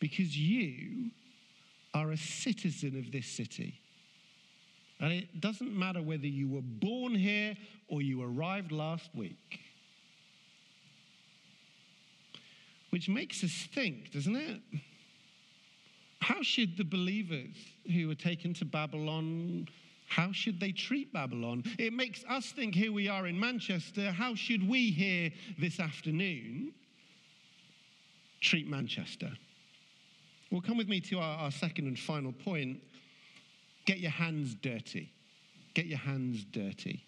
Because 0.00 0.36
you 0.36 1.10
are 1.94 2.10
a 2.10 2.16
citizen 2.16 2.98
of 2.98 3.10
this 3.10 3.26
city. 3.26 3.80
And 5.00 5.12
it 5.12 5.40
doesn't 5.40 5.72
matter 5.76 6.02
whether 6.02 6.26
you 6.26 6.48
were 6.48 6.62
born 6.62 7.14
here 7.14 7.56
or 7.88 8.02
you 8.02 8.22
arrived 8.22 8.72
last 8.72 9.08
week. 9.14 9.60
Which 12.90 13.08
makes 13.08 13.42
us 13.44 13.68
think, 13.74 14.12
doesn't 14.12 14.36
it? 14.36 14.60
How 16.20 16.42
should 16.42 16.76
the 16.76 16.84
believers 16.84 17.56
who 17.92 18.08
were 18.08 18.14
taken 18.14 18.54
to 18.54 18.64
Babylon, 18.64 19.68
how 20.06 20.32
should 20.32 20.60
they 20.60 20.72
treat 20.72 21.12
Babylon? 21.12 21.64
It 21.78 21.92
makes 21.92 22.24
us 22.28 22.52
think 22.52 22.74
here 22.74 22.92
we 22.92 23.08
are 23.08 23.26
in 23.26 23.38
Manchester, 23.38 24.10
how 24.10 24.34
should 24.34 24.66
we 24.68 24.90
here 24.90 25.30
this 25.58 25.80
afternoon 25.80 26.72
treat 28.40 28.68
Manchester? 28.68 29.32
Well, 30.50 30.60
come 30.60 30.76
with 30.76 30.88
me 30.88 31.00
to 31.00 31.18
our, 31.18 31.38
our 31.38 31.50
second 31.50 31.86
and 31.86 31.98
final 31.98 32.32
point. 32.32 32.80
Get 33.84 33.98
your 33.98 34.12
hands 34.12 34.54
dirty. 34.54 35.10
Get 35.74 35.86
your 35.86 35.98
hands 35.98 36.44
dirty. 36.44 37.04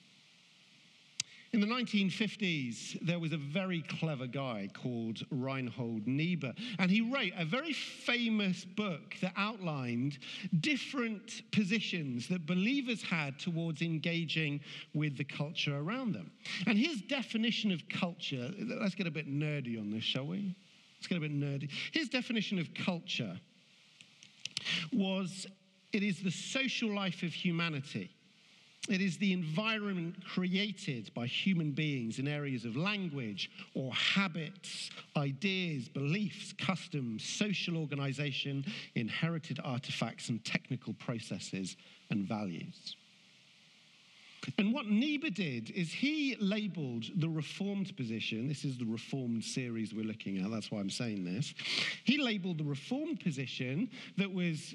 In 1.52 1.60
the 1.60 1.66
1950s, 1.66 3.00
there 3.00 3.18
was 3.18 3.32
a 3.32 3.38
very 3.38 3.80
clever 3.82 4.26
guy 4.26 4.68
called 4.74 5.20
Reinhold 5.30 6.06
Niebuhr, 6.06 6.52
and 6.78 6.90
he 6.90 7.00
wrote 7.00 7.32
a 7.38 7.44
very 7.46 7.72
famous 7.72 8.66
book 8.66 9.14
that 9.22 9.32
outlined 9.34 10.18
different 10.60 11.50
positions 11.50 12.28
that 12.28 12.44
believers 12.44 13.02
had 13.02 13.38
towards 13.38 13.80
engaging 13.80 14.60
with 14.92 15.16
the 15.16 15.24
culture 15.24 15.78
around 15.78 16.12
them. 16.12 16.30
And 16.66 16.76
his 16.76 17.00
definition 17.00 17.72
of 17.72 17.88
culture, 17.88 18.50
let's 18.58 18.94
get 18.94 19.06
a 19.06 19.10
bit 19.10 19.26
nerdy 19.26 19.80
on 19.80 19.90
this, 19.90 20.04
shall 20.04 20.26
we? 20.26 20.54
Let's 20.98 21.06
get 21.06 21.16
a 21.16 21.22
bit 21.22 21.32
nerdy. 21.32 21.70
His 21.92 22.10
definition 22.10 22.58
of 22.58 22.74
culture 22.74 23.40
was 24.92 25.46
it 25.94 26.02
is 26.02 26.20
the 26.20 26.30
social 26.30 26.94
life 26.94 27.22
of 27.22 27.32
humanity 27.32 28.10
it 28.88 29.00
is 29.00 29.18
the 29.18 29.32
environment 29.32 30.16
created 30.24 31.12
by 31.14 31.26
human 31.26 31.72
beings 31.72 32.18
in 32.18 32.26
areas 32.26 32.64
of 32.64 32.76
language 32.76 33.50
or 33.74 33.92
habits, 33.94 34.90
ideas, 35.16 35.88
beliefs, 35.88 36.54
customs, 36.58 37.22
social 37.22 37.76
organization, 37.76 38.64
inherited 38.94 39.60
artifacts, 39.64 40.28
and 40.28 40.44
technical 40.44 40.94
processes 40.94 41.76
and 42.10 42.26
values. 42.26 42.96
And 44.56 44.72
what 44.72 44.86
Niebuhr 44.86 45.30
did 45.30 45.70
is 45.72 45.92
he 45.92 46.36
labeled 46.40 47.04
the 47.16 47.28
Reformed 47.28 47.94
position, 47.96 48.48
this 48.48 48.64
is 48.64 48.78
the 48.78 48.86
Reformed 48.86 49.44
series 49.44 49.92
we're 49.92 50.06
looking 50.06 50.38
at, 50.38 50.50
that's 50.50 50.70
why 50.70 50.80
I'm 50.80 50.90
saying 50.90 51.24
this. 51.24 51.52
He 52.04 52.22
labeled 52.22 52.58
the 52.58 52.64
Reformed 52.64 53.20
position 53.20 53.90
that 54.16 54.32
was 54.32 54.74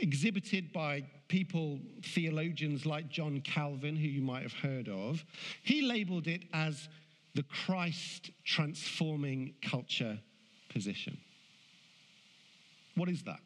exhibited 0.00 0.72
by 0.72 1.04
people, 1.28 1.78
theologians 2.02 2.86
like 2.86 3.08
John 3.08 3.40
Calvin, 3.42 3.96
who 3.96 4.08
you 4.08 4.22
might 4.22 4.42
have 4.42 4.52
heard 4.52 4.88
of. 4.88 5.24
He 5.62 5.82
labeled 5.82 6.26
it 6.26 6.44
as 6.52 6.88
the 7.34 7.42
Christ 7.44 8.30
transforming 8.44 9.54
culture 9.62 10.18
position. 10.70 11.18
What 12.94 13.08
is 13.08 13.22
that? 13.24 13.40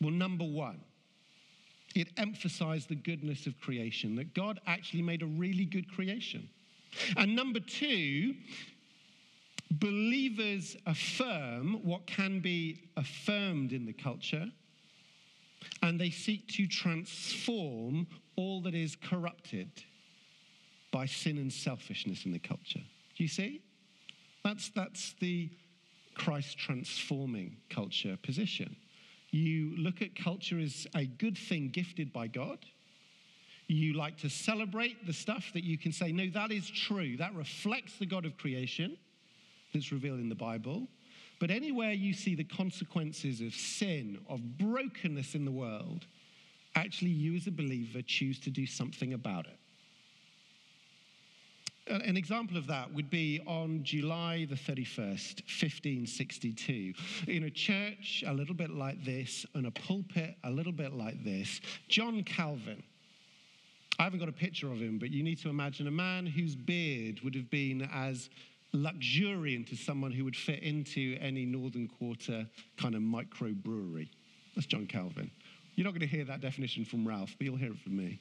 Well, 0.00 0.10
number 0.10 0.44
one, 0.44 0.80
it 1.94 2.08
emphasized 2.16 2.88
the 2.88 2.94
goodness 2.94 3.46
of 3.46 3.58
creation, 3.60 4.16
that 4.16 4.34
God 4.34 4.60
actually 4.66 5.02
made 5.02 5.22
a 5.22 5.26
really 5.26 5.64
good 5.64 5.90
creation. 5.90 6.48
And 7.16 7.34
number 7.34 7.60
two, 7.60 8.34
believers 9.70 10.76
affirm 10.86 11.80
what 11.84 12.06
can 12.06 12.40
be 12.40 12.82
affirmed 12.96 13.72
in 13.72 13.86
the 13.86 13.92
culture 13.92 14.50
and 15.82 16.00
they 16.00 16.10
seek 16.10 16.46
to 16.48 16.66
transform 16.66 18.06
all 18.36 18.60
that 18.62 18.74
is 18.74 18.96
corrupted 18.96 19.70
by 20.90 21.06
sin 21.06 21.38
and 21.38 21.52
selfishness 21.52 22.24
in 22.24 22.32
the 22.32 22.38
culture. 22.38 22.80
Do 23.16 23.24
you 23.24 23.28
see? 23.28 23.62
That's, 24.44 24.70
that's 24.70 25.14
the 25.20 25.50
Christ 26.14 26.58
transforming 26.58 27.56
culture 27.70 28.16
position. 28.22 28.76
You 29.30 29.74
look 29.76 30.00
at 30.00 30.16
culture 30.16 30.58
as 30.58 30.86
a 30.94 31.04
good 31.04 31.36
thing 31.36 31.68
gifted 31.68 32.12
by 32.12 32.28
God. 32.28 32.58
You 33.66 33.92
like 33.92 34.16
to 34.18 34.30
celebrate 34.30 35.06
the 35.06 35.12
stuff 35.12 35.50
that 35.52 35.64
you 35.64 35.76
can 35.76 35.92
say, 35.92 36.12
no, 36.12 36.30
that 36.30 36.50
is 36.50 36.70
true. 36.70 37.16
That 37.18 37.34
reflects 37.34 37.98
the 37.98 38.06
God 38.06 38.24
of 38.24 38.38
creation 38.38 38.96
that's 39.74 39.92
revealed 39.92 40.20
in 40.20 40.30
the 40.30 40.34
Bible. 40.34 40.88
But 41.38 41.50
anywhere 41.50 41.92
you 41.92 42.12
see 42.12 42.34
the 42.34 42.44
consequences 42.44 43.40
of 43.40 43.54
sin, 43.54 44.18
of 44.28 44.58
brokenness 44.58 45.34
in 45.34 45.44
the 45.44 45.52
world, 45.52 46.06
actually 46.74 47.10
you 47.10 47.36
as 47.36 47.46
a 47.46 47.52
believer 47.52 48.02
choose 48.02 48.40
to 48.40 48.50
do 48.50 48.66
something 48.66 49.12
about 49.14 49.46
it. 49.46 49.58
Uh, 51.90 52.00
an 52.04 52.16
example 52.16 52.56
of 52.56 52.66
that 52.66 52.92
would 52.92 53.08
be 53.08 53.40
on 53.46 53.82
July 53.82 54.46
the 54.50 54.54
31st, 54.54 55.42
1562, 55.46 56.92
in 57.28 57.44
a 57.44 57.50
church 57.50 58.22
a 58.26 58.32
little 58.32 58.54
bit 58.54 58.70
like 58.70 59.02
this, 59.04 59.46
and 59.54 59.66
a 59.66 59.70
pulpit 59.70 60.36
a 60.44 60.50
little 60.50 60.72
bit 60.72 60.92
like 60.92 61.22
this, 61.24 61.60
John 61.88 62.22
Calvin. 62.24 62.82
I 63.98 64.04
haven't 64.04 64.18
got 64.18 64.28
a 64.28 64.32
picture 64.32 64.70
of 64.70 64.78
him, 64.78 64.98
but 64.98 65.10
you 65.10 65.22
need 65.22 65.38
to 65.38 65.48
imagine 65.48 65.86
a 65.86 65.92
man 65.92 66.26
whose 66.26 66.54
beard 66.54 67.20
would 67.24 67.34
have 67.34 67.50
been 67.50 67.88
as 67.92 68.28
luxuriant 68.72 69.72
as 69.72 69.80
someone 69.80 70.12
who 70.12 70.24
would 70.24 70.36
fit 70.36 70.62
into 70.62 71.16
any 71.20 71.44
Northern 71.44 71.88
Quarter 71.88 72.46
kind 72.76 72.94
of 72.94 73.02
microbrewery. 73.02 74.08
That's 74.54 74.66
John 74.66 74.86
Calvin. 74.86 75.30
You're 75.74 75.84
not 75.84 75.90
going 75.90 76.00
to 76.00 76.06
hear 76.06 76.24
that 76.24 76.40
definition 76.40 76.84
from 76.84 77.06
Ralph, 77.06 77.34
but 77.38 77.44
you'll 77.44 77.56
hear 77.56 77.72
it 77.72 77.78
from 77.78 77.96
me. 77.96 78.18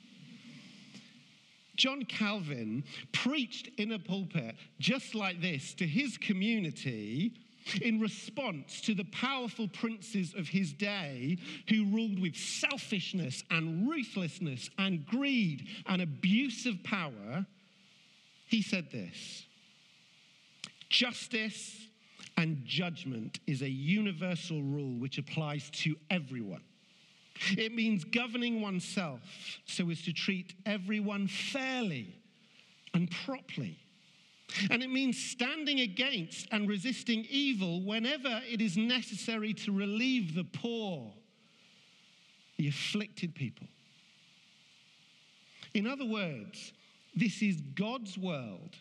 John 1.76 2.04
Calvin 2.04 2.84
preached 3.12 3.70
in 3.78 3.92
a 3.92 4.00
pulpit 4.00 4.56
just 4.80 5.16
like 5.16 5.42
this 5.42 5.74
to 5.76 5.88
his 5.88 6.18
community 6.18 7.34
in 7.82 8.00
response 8.00 8.82
to 8.82 8.94
the 8.94 9.04
powerful 9.06 9.68
princes 9.68 10.34
of 10.38 10.48
his 10.48 10.74
day 10.74 11.38
who 11.70 11.86
ruled 11.86 12.20
with 12.20 12.36
selfishness 12.36 13.44
and 13.52 13.90
ruthlessness 13.90 14.70
and 14.78 15.06
greed 15.06 15.68
and 15.88 16.02
abuse 16.02 16.66
of 16.66 16.84
power. 16.84 17.46
He 18.48 18.62
said 18.62 18.92
this 18.92 19.47
Justice 20.90 21.88
and 22.38 22.64
judgment 22.66 23.40
is 23.48 23.62
a 23.62 23.70
universal 23.70 24.62
rule 24.62 25.00
which 25.00 25.18
applies 25.18 25.70
to 25.72 25.96
everyone. 26.10 26.64
It 27.58 27.74
means 27.74 28.04
governing 28.04 28.62
oneself 28.62 29.22
so 29.66 29.90
as 29.90 30.02
to 30.04 30.14
treat 30.14 30.54
everyone 30.66 31.28
fairly 31.28 32.16
and 32.94 33.12
properly. 33.26 33.78
And 34.72 34.82
it 34.82 34.90
means 34.90 35.22
standing 35.22 35.82
against 35.82 36.48
and 36.52 36.70
resisting 36.70 37.26
evil 37.30 37.82
whenever 37.82 38.42
it 38.50 38.62
is 38.62 38.78
necessary 38.78 39.54
to 39.56 39.72
relieve 39.72 40.36
the 40.36 40.46
poor, 40.46 41.12
the 42.58 42.70
afflicted 42.70 43.36
people. 43.36 43.68
In 45.74 45.86
other 45.86 46.06
words, 46.06 46.72
this 47.16 47.42
is 47.42 47.62
God's 47.76 48.18
world 48.18 48.76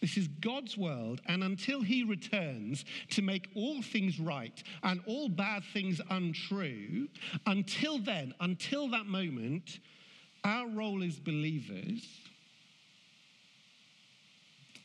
this 0.00 0.16
is 0.16 0.28
God's 0.28 0.76
world, 0.76 1.20
and 1.26 1.44
until 1.44 1.82
He 1.82 2.04
returns 2.04 2.84
to 3.10 3.22
make 3.22 3.48
all 3.54 3.82
things 3.82 4.18
right 4.18 4.62
and 4.82 5.00
all 5.06 5.28
bad 5.28 5.62
things 5.72 6.00
untrue, 6.10 7.08
until 7.46 7.98
then, 7.98 8.34
until 8.40 8.88
that 8.88 9.06
moment, 9.06 9.80
our 10.44 10.68
role 10.68 11.02
as 11.02 11.18
believers 11.18 12.06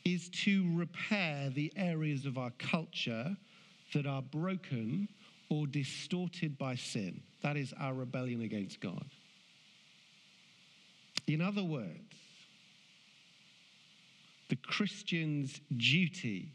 is 0.04 0.28
to 0.28 0.70
repair 0.76 1.50
the 1.50 1.72
areas 1.76 2.26
of 2.26 2.38
our 2.38 2.52
culture 2.58 3.36
that 3.92 4.06
are 4.06 4.22
broken 4.22 5.08
or 5.48 5.66
distorted 5.66 6.58
by 6.58 6.74
sin. 6.74 7.20
That 7.42 7.56
is 7.56 7.72
our 7.80 7.94
rebellion 7.94 8.42
against 8.42 8.80
God. 8.80 9.04
In 11.26 11.40
other 11.40 11.64
words, 11.64 12.05
the 14.48 14.56
Christian's 14.56 15.60
duty 15.76 16.52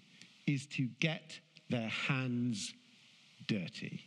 is 0.47 0.65
to 0.67 0.87
get 0.99 1.39
their 1.69 1.89
hands 1.89 2.73
dirty. 3.47 4.01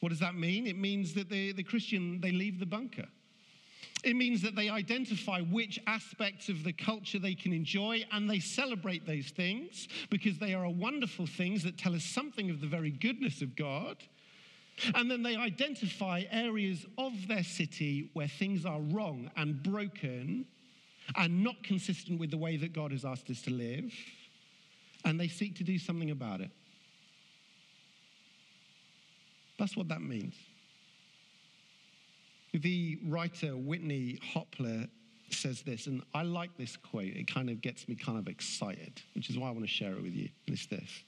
What 0.00 0.08
does 0.08 0.18
that 0.18 0.34
mean? 0.34 0.66
It 0.66 0.76
means 0.76 1.14
that 1.14 1.28
the, 1.30 1.52
the 1.52 1.62
Christian, 1.62 2.20
they 2.20 2.32
leave 2.32 2.58
the 2.58 2.66
bunker. 2.66 3.06
It 4.02 4.16
means 4.16 4.42
that 4.42 4.56
they 4.56 4.68
identify 4.68 5.42
which 5.42 5.78
aspects 5.86 6.48
of 6.48 6.64
the 6.64 6.72
culture 6.72 7.20
they 7.20 7.36
can 7.36 7.52
enjoy 7.52 8.04
and 8.10 8.28
they 8.28 8.40
celebrate 8.40 9.06
those 9.06 9.28
things 9.28 9.86
because 10.10 10.38
they 10.38 10.54
are 10.54 10.68
wonderful 10.68 11.26
things 11.26 11.62
that 11.62 11.78
tell 11.78 11.94
us 11.94 12.02
something 12.02 12.50
of 12.50 12.60
the 12.60 12.66
very 12.66 12.90
goodness 12.90 13.42
of 13.42 13.54
God. 13.54 13.98
And 14.96 15.08
then 15.08 15.22
they 15.22 15.36
identify 15.36 16.24
areas 16.30 16.84
of 16.98 17.28
their 17.28 17.44
city 17.44 18.10
where 18.14 18.26
things 18.26 18.66
are 18.66 18.80
wrong 18.80 19.30
and 19.36 19.62
broken 19.62 20.46
and 21.16 21.42
not 21.42 21.62
consistent 21.62 22.20
with 22.20 22.30
the 22.30 22.38
way 22.38 22.56
that 22.56 22.72
God 22.72 22.92
has 22.92 23.04
asked 23.04 23.30
us 23.30 23.42
to 23.42 23.50
live, 23.50 23.92
and 25.04 25.18
they 25.18 25.28
seek 25.28 25.56
to 25.56 25.64
do 25.64 25.78
something 25.78 26.10
about 26.10 26.40
it. 26.40 26.50
That's 29.58 29.76
what 29.76 29.88
that 29.88 30.02
means. 30.02 30.34
The 32.52 32.98
writer 33.06 33.56
Whitney 33.56 34.18
Hopler 34.34 34.88
says 35.30 35.62
this, 35.62 35.86
and 35.86 36.02
I 36.14 36.22
like 36.22 36.56
this 36.56 36.76
quote. 36.76 37.04
It 37.04 37.26
kind 37.26 37.48
of 37.48 37.60
gets 37.60 37.88
me 37.88 37.94
kind 37.94 38.18
of 38.18 38.28
excited, 38.28 39.00
which 39.14 39.30
is 39.30 39.38
why 39.38 39.48
I 39.48 39.50
want 39.50 39.62
to 39.62 39.70
share 39.70 39.92
it 39.92 40.02
with 40.02 40.12
you. 40.12 40.28
It's 40.46 40.66
this 40.66 41.04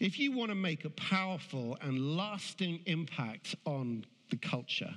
If 0.00 0.18
you 0.18 0.32
want 0.32 0.50
to 0.50 0.54
make 0.54 0.84
a 0.84 0.90
powerful 0.90 1.78
and 1.80 2.16
lasting 2.16 2.80
impact 2.86 3.54
on 3.64 4.04
the 4.30 4.36
culture, 4.36 4.94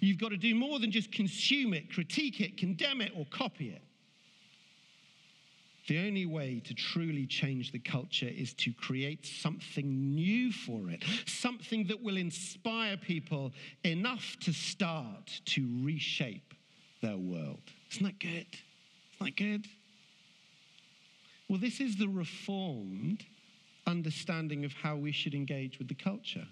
You've 0.00 0.18
got 0.18 0.30
to 0.30 0.36
do 0.36 0.54
more 0.54 0.78
than 0.78 0.90
just 0.90 1.12
consume 1.12 1.74
it, 1.74 1.92
critique 1.92 2.40
it, 2.40 2.56
condemn 2.56 3.00
it, 3.00 3.12
or 3.16 3.26
copy 3.26 3.70
it. 3.70 3.82
The 5.86 6.06
only 6.06 6.24
way 6.24 6.62
to 6.64 6.72
truly 6.72 7.26
change 7.26 7.70
the 7.70 7.78
culture 7.78 8.28
is 8.28 8.54
to 8.54 8.72
create 8.72 9.26
something 9.26 10.14
new 10.14 10.50
for 10.50 10.88
it, 10.88 11.04
something 11.26 11.86
that 11.88 12.02
will 12.02 12.16
inspire 12.16 12.96
people 12.96 13.52
enough 13.82 14.36
to 14.40 14.52
start 14.52 15.40
to 15.46 15.68
reshape 15.82 16.54
their 17.02 17.18
world. 17.18 17.60
Isn't 17.92 18.04
that 18.04 18.18
good? 18.18 18.46
Isn't 19.16 19.20
that 19.20 19.36
good? 19.36 19.66
Well, 21.48 21.58
this 21.58 21.80
is 21.80 21.96
the 21.96 22.08
reformed 22.08 23.26
understanding 23.86 24.64
of 24.64 24.72
how 24.72 24.96
we 24.96 25.12
should 25.12 25.34
engage 25.34 25.78
with 25.78 25.88
the 25.88 25.94
culture. 25.94 26.46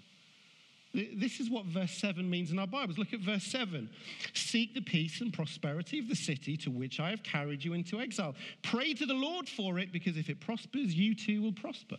This 0.93 1.39
is 1.39 1.49
what 1.49 1.65
verse 1.65 1.91
7 1.91 2.29
means 2.29 2.51
in 2.51 2.59
our 2.59 2.67
Bibles. 2.67 2.99
Look 2.99 3.13
at 3.13 3.19
verse 3.19 3.43
7. 3.43 3.89
Seek 4.33 4.75
the 4.75 4.81
peace 4.81 5.21
and 5.21 5.33
prosperity 5.33 5.97
of 5.97 6.07
the 6.07 6.15
city 6.15 6.55
to 6.57 6.69
which 6.69 6.99
I 6.99 7.09
have 7.09 7.23
carried 7.23 7.63
you 7.63 7.73
into 7.73 7.99
exile. 7.99 8.35
Pray 8.61 8.93
to 8.93 9.07
the 9.07 9.13
Lord 9.15 9.49
for 9.49 9.79
it, 9.79 9.91
because 9.91 10.17
if 10.17 10.29
it 10.29 10.39
prospers, 10.39 10.93
you 10.93 11.15
too 11.15 11.41
will 11.41 11.51
prosper. 11.51 11.97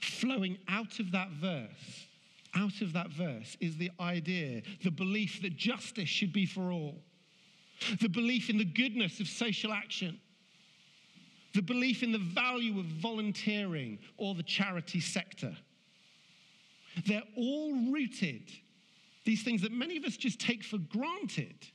Flowing 0.00 0.56
out 0.68 1.00
of 1.00 1.10
that 1.10 1.30
verse, 1.30 2.06
out 2.54 2.80
of 2.80 2.92
that 2.92 3.10
verse 3.10 3.56
is 3.60 3.76
the 3.76 3.90
idea, 3.98 4.62
the 4.84 4.92
belief 4.92 5.42
that 5.42 5.56
justice 5.56 6.08
should 6.08 6.32
be 6.32 6.46
for 6.46 6.70
all, 6.70 6.94
the 8.00 8.08
belief 8.08 8.50
in 8.50 8.58
the 8.58 8.64
goodness 8.64 9.18
of 9.18 9.26
social 9.26 9.72
action, 9.72 10.20
the 11.54 11.62
belief 11.62 12.04
in 12.04 12.12
the 12.12 12.18
value 12.18 12.78
of 12.78 12.86
volunteering 12.86 13.98
or 14.16 14.36
the 14.36 14.44
charity 14.44 15.00
sector 15.00 15.56
they're 17.06 17.22
all 17.36 17.74
rooted, 17.92 18.50
these 19.24 19.42
things 19.42 19.62
that 19.62 19.72
many 19.72 19.96
of 19.96 20.04
us 20.04 20.16
just 20.16 20.40
take 20.40 20.64
for 20.64 20.78
granted. 20.78 21.66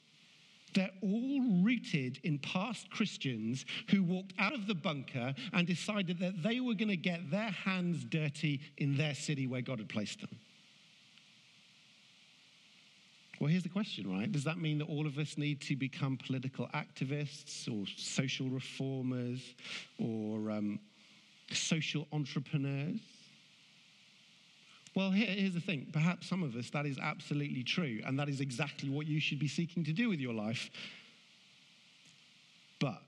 They're 0.73 0.89
all 1.03 1.61
rooted 1.63 2.19
in 2.23 2.39
past 2.39 2.89
Christians 2.89 3.63
who 3.89 4.03
walked 4.03 4.33
out 4.39 4.53
of 4.53 4.65
the 4.65 4.73
bunker 4.73 5.35
and 5.53 5.67
decided 5.67 6.19
that 6.19 6.41
they 6.41 6.59
were 6.59 6.73
going 6.73 6.89
to 6.89 6.97
get 6.97 7.29
their 7.29 7.51
hands 7.51 8.03
dirty 8.05 8.59
in 8.77 8.97
their 8.97 9.13
city 9.13 9.45
where 9.45 9.61
God 9.61 9.77
had 9.77 9.89
placed 9.89 10.21
them. 10.21 10.39
Well, 13.39 13.49
here's 13.49 13.63
the 13.63 13.69
question, 13.69 14.09
right? 14.09 14.31
Does 14.31 14.45
that 14.45 14.57
mean 14.57 14.77
that 14.77 14.85
all 14.85 15.05
of 15.05 15.17
us 15.17 15.37
need 15.37 15.59
to 15.61 15.75
become 15.75 16.17
political 16.17 16.67
activists 16.69 17.67
or 17.67 17.85
social 17.97 18.47
reformers 18.47 19.55
or 19.99 20.49
um, 20.49 20.79
social 21.51 22.07
entrepreneurs? 22.13 22.99
Well, 24.95 25.09
here, 25.09 25.27
here's 25.27 25.55
the 25.55 25.59
thing. 25.59 25.87
Perhaps 25.91 26.27
some 26.27 26.43
of 26.43 26.55
us, 26.55 26.69
that 26.69 26.85
is 26.85 26.99
absolutely 26.99 27.63
true, 27.63 27.99
and 28.05 28.19
that 28.19 28.29
is 28.29 28.41
exactly 28.41 28.89
what 28.89 29.07
you 29.07 29.19
should 29.19 29.39
be 29.39 29.47
seeking 29.47 29.83
to 29.85 29.93
do 29.93 30.09
with 30.09 30.19
your 30.19 30.33
life. 30.33 30.69
But 32.79 33.01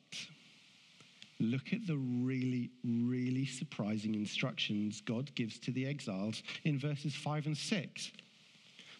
look 1.39 1.73
at 1.73 1.85
the 1.85 1.97
really, 1.97 2.71
really 2.83 3.45
surprising 3.45 4.15
instructions 4.15 5.01
God 5.01 5.33
gives 5.35 5.59
to 5.59 5.71
the 5.71 5.85
exiles 5.85 6.41
in 6.63 6.79
verses 6.79 7.13
5 7.13 7.47
and 7.47 7.57
6. 7.57 8.11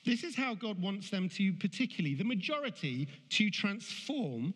This 0.05 0.23
is 0.23 0.35
how 0.35 0.53
God 0.53 0.79
wants 0.79 1.09
them 1.09 1.27
to, 1.29 1.53
particularly 1.53 2.13
the 2.13 2.23
majority, 2.23 3.07
to 3.29 3.49
transform 3.49 4.53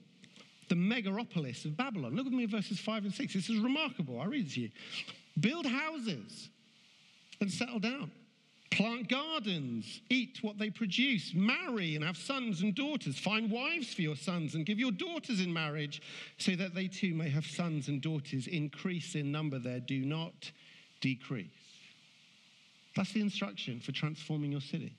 the 0.68 0.76
megaropolis 0.76 1.66
of 1.66 1.76
Babylon. 1.76 2.16
Look 2.16 2.28
at 2.28 2.32
me 2.32 2.46
verses 2.46 2.80
5 2.80 3.06
and 3.06 3.14
6. 3.14 3.34
This 3.34 3.50
is 3.50 3.58
remarkable. 3.58 4.22
I 4.22 4.26
read 4.26 4.46
it 4.46 4.52
to 4.54 4.62
you. 4.62 4.70
Build 5.40 5.66
houses 5.66 6.50
and 7.42 7.52
settle 7.52 7.80
down. 7.80 8.12
Plant 8.72 9.10
gardens, 9.10 10.02
eat 10.10 10.40
what 10.42 10.60
they 10.60 10.70
produce, 10.70 11.34
marry 11.34 11.96
and 11.96 12.04
have 12.04 12.18
sons 12.18 12.62
and 12.62 12.76
daughters. 12.76 13.18
Find 13.18 13.50
wives 13.50 13.94
for 13.94 14.04
your 14.04 14.16
sons 14.16 14.54
and 14.54 14.66
give 14.66 14.78
your 14.78 14.92
daughters 14.92 15.42
in 15.42 15.52
marriage 15.52 16.02
so 16.38 16.56
that 16.56 16.76
they 16.76 16.88
too 16.88 17.16
may 17.16 17.30
have 17.30 17.46
sons 17.46 17.88
and 17.88 18.02
daughters. 18.02 18.48
Increase 18.48 19.16
in 19.16 19.32
number 19.32 19.58
there, 19.58 19.80
do 19.80 20.06
not 20.06 20.52
decrease. 21.02 21.48
That's 22.96 23.12
the 23.12 23.22
instruction 23.22 23.80
for 23.80 23.92
transforming 23.92 24.52
your 24.52 24.62
city. 24.62 24.94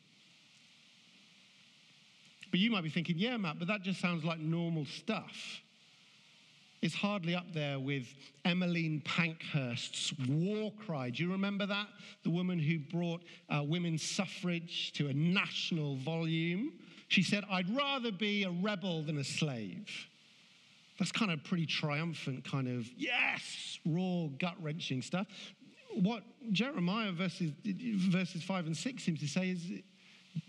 But 2.51 2.59
you 2.59 2.71
might 2.71 2.83
be 2.83 2.91
thinking, 2.91 3.17
yeah, 3.19 3.37
Matt, 3.37 3.59
but 3.59 3.69
that 3.69 3.83
just 3.83 4.01
sounds 4.01 4.25
like 4.25 4.41
normal 4.41 4.85
stuff 4.85 5.63
is 6.83 6.95
hardly 6.95 7.35
up 7.35 7.53
there 7.53 7.79
with 7.79 8.07
Emmeline 8.45 9.03
Pankhurst's 9.05 10.15
war 10.29 10.73
cry. 10.87 11.11
Do 11.11 11.23
you 11.23 11.31
remember 11.31 11.67
that? 11.67 11.89
The 12.25 12.31
woman 12.31 12.59
who 12.59 12.79
brought 12.79 13.23
uh, 13.51 13.63
women's 13.63 14.03
suffrage 14.03 14.93
to 14.95 15.09
a 15.09 15.13
national 15.13 15.97
volume. 15.97 16.73
She 17.09 17.23
said, 17.23 17.45
I'd 17.51 17.69
rather 17.77 18.11
be 18.11 18.45
a 18.45 18.51
rebel 18.51 19.03
than 19.03 19.19
a 19.19 19.25
slave. 19.25 19.89
That's 20.99 21.13
kind 21.13 21.31
of 21.31 21.43
pretty 21.45 21.67
triumphant, 21.67 22.45
kind 22.45 22.69
of, 22.69 22.89
yes, 22.97 23.79
raw, 23.87 24.29
gut 24.39 24.55
wrenching 24.61 25.03
stuff. 25.03 25.27
What 25.95 26.23
Jeremiah 26.53 27.13
verses, 27.13 27.53
verses 27.65 28.43
5 28.43 28.67
and 28.67 28.77
6 28.77 29.03
seems 29.03 29.21
to 29.21 29.29
say 29.29 29.51
is 29.51 29.65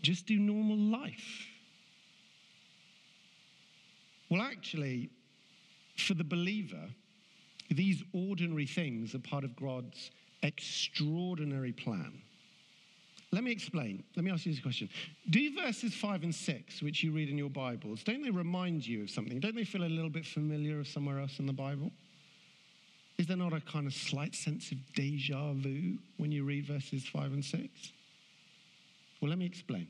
just 0.02 0.28
do 0.28 0.38
normal 0.38 0.78
life. 0.78 1.48
Well, 4.30 4.42
actually, 4.42 5.10
for 6.02 6.14
the 6.14 6.24
believer, 6.24 6.88
these 7.70 8.04
ordinary 8.14 8.66
things 8.66 9.16
are 9.16 9.20
part 9.20 9.44
of 9.44 9.56
God's 9.56 10.12
extraordinary 10.44 11.72
plan. 11.72 12.22
Let 13.34 13.46
me 13.46 13.52
explain. 13.52 14.04
Let 14.16 14.26
me 14.26 14.32
ask 14.32 14.46
you 14.46 14.52
this 14.52 14.62
question. 14.62 14.90
Do 15.30 15.56
verses 15.56 15.94
5 15.94 16.24
and 16.24 16.36
6, 16.36 16.82
which 16.82 17.02
you 17.02 17.14
read 17.14 17.30
in 17.30 17.38
your 17.38 17.50
Bibles, 17.50 18.04
don't 18.04 18.22
they 18.22 18.30
remind 18.30 18.86
you 18.86 19.04
of 19.04 19.10
something? 19.10 19.40
Don't 19.40 19.56
they 19.56 19.64
feel 19.64 19.84
a 19.84 19.86
little 19.86 20.10
bit 20.10 20.26
familiar 20.26 20.80
of 20.80 20.88
somewhere 20.88 21.20
else 21.20 21.40
in 21.40 21.46
the 21.46 21.54
Bible? 21.54 21.92
Is 23.18 23.28
there 23.28 23.38
not 23.38 23.54
a 23.54 23.62
kind 23.62 23.88
of 23.88 23.94
slight 23.94 24.36
sense 24.36 24.72
of 24.72 24.78
deja 24.94 25.54
vu 25.54 25.98
when 26.18 26.32
you 26.32 26.44
read 26.44 26.66
verses 26.66 27.06
5 27.06 27.32
and 27.32 27.46
6? 27.46 27.94
Well, 29.22 29.30
let 29.30 29.38
me 29.38 29.46
explain. 29.46 29.88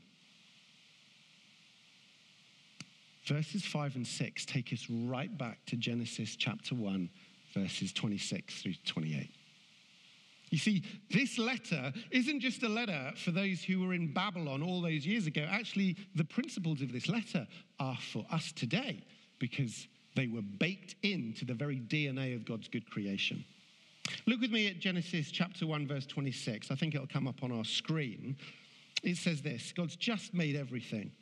Verses 3.24 3.64
5 3.64 3.96
and 3.96 4.06
6 4.06 4.44
take 4.46 4.72
us 4.72 4.86
right 4.90 5.36
back 5.38 5.64
to 5.66 5.76
Genesis 5.76 6.34
chapter 6.36 6.74
1, 6.74 7.08
verses 7.54 7.92
26 7.92 8.62
through 8.62 8.74
28. 8.84 9.30
You 10.50 10.58
see, 10.58 10.82
this 11.10 11.38
letter 11.38 11.92
isn't 12.10 12.40
just 12.40 12.62
a 12.62 12.68
letter 12.68 13.12
for 13.16 13.30
those 13.30 13.62
who 13.62 13.80
were 13.80 13.94
in 13.94 14.12
Babylon 14.12 14.62
all 14.62 14.82
those 14.82 15.06
years 15.06 15.26
ago. 15.26 15.46
Actually, 15.48 15.96
the 16.14 16.24
principles 16.24 16.82
of 16.82 16.92
this 16.92 17.08
letter 17.08 17.46
are 17.80 17.96
for 18.12 18.26
us 18.30 18.52
today 18.52 19.02
because 19.38 19.86
they 20.14 20.26
were 20.26 20.42
baked 20.42 20.96
into 21.02 21.46
the 21.46 21.54
very 21.54 21.76
DNA 21.78 22.34
of 22.36 22.44
God's 22.44 22.68
good 22.68 22.90
creation. 22.90 23.44
Look 24.26 24.40
with 24.40 24.50
me 24.50 24.66
at 24.66 24.78
Genesis 24.78 25.30
chapter 25.30 25.66
1, 25.66 25.86
verse 25.86 26.06
26. 26.06 26.70
I 26.70 26.74
think 26.74 26.94
it'll 26.94 27.06
come 27.06 27.28
up 27.28 27.42
on 27.42 27.50
our 27.50 27.64
screen. 27.64 28.36
It 29.02 29.16
says 29.16 29.40
this 29.42 29.72
God's 29.72 29.96
just 29.96 30.34
made 30.34 30.56
everything. 30.56 31.12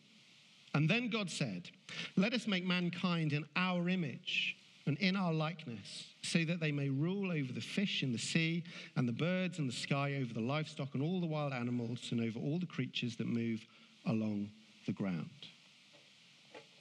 And 0.74 0.88
then 0.88 1.08
God 1.10 1.30
said, 1.30 1.70
Let 2.16 2.32
us 2.32 2.46
make 2.46 2.64
mankind 2.64 3.32
in 3.32 3.44
our 3.56 3.88
image 3.88 4.56
and 4.86 4.96
in 4.98 5.16
our 5.16 5.32
likeness, 5.32 6.06
so 6.22 6.44
that 6.44 6.60
they 6.60 6.72
may 6.72 6.88
rule 6.88 7.30
over 7.30 7.52
the 7.52 7.60
fish 7.60 8.02
in 8.02 8.12
the 8.12 8.18
sea 8.18 8.64
and 8.96 9.06
the 9.06 9.12
birds 9.12 9.58
in 9.58 9.66
the 9.66 9.72
sky, 9.72 10.16
over 10.20 10.32
the 10.32 10.40
livestock 10.40 10.94
and 10.94 11.02
all 11.02 11.20
the 11.20 11.26
wild 11.26 11.52
animals, 11.52 12.08
and 12.10 12.20
over 12.20 12.38
all 12.38 12.58
the 12.58 12.66
creatures 12.66 13.16
that 13.16 13.26
move 13.26 13.66
along 14.06 14.50
the 14.86 14.92
ground. 14.92 15.30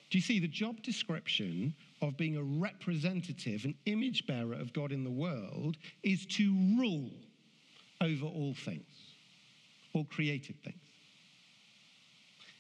Do 0.10 0.18
you 0.18 0.22
see 0.24 0.40
the 0.40 0.48
job 0.48 0.82
description 0.82 1.76
of 2.02 2.18
being 2.18 2.38
a 2.38 2.44
representative, 2.44 3.66
an 3.66 3.76
image 3.86 4.26
bearer 4.26 4.54
of 4.54 4.74
God 4.74 4.92
in 4.92 5.04
the 5.04 5.12
world, 5.12 5.78
is 6.02 6.26
to 6.28 6.52
rule 6.80 7.12
over 8.02 8.26
all 8.26 8.56
things, 8.56 9.14
all 9.94 10.06
created 10.06 10.56
things? 10.64 10.78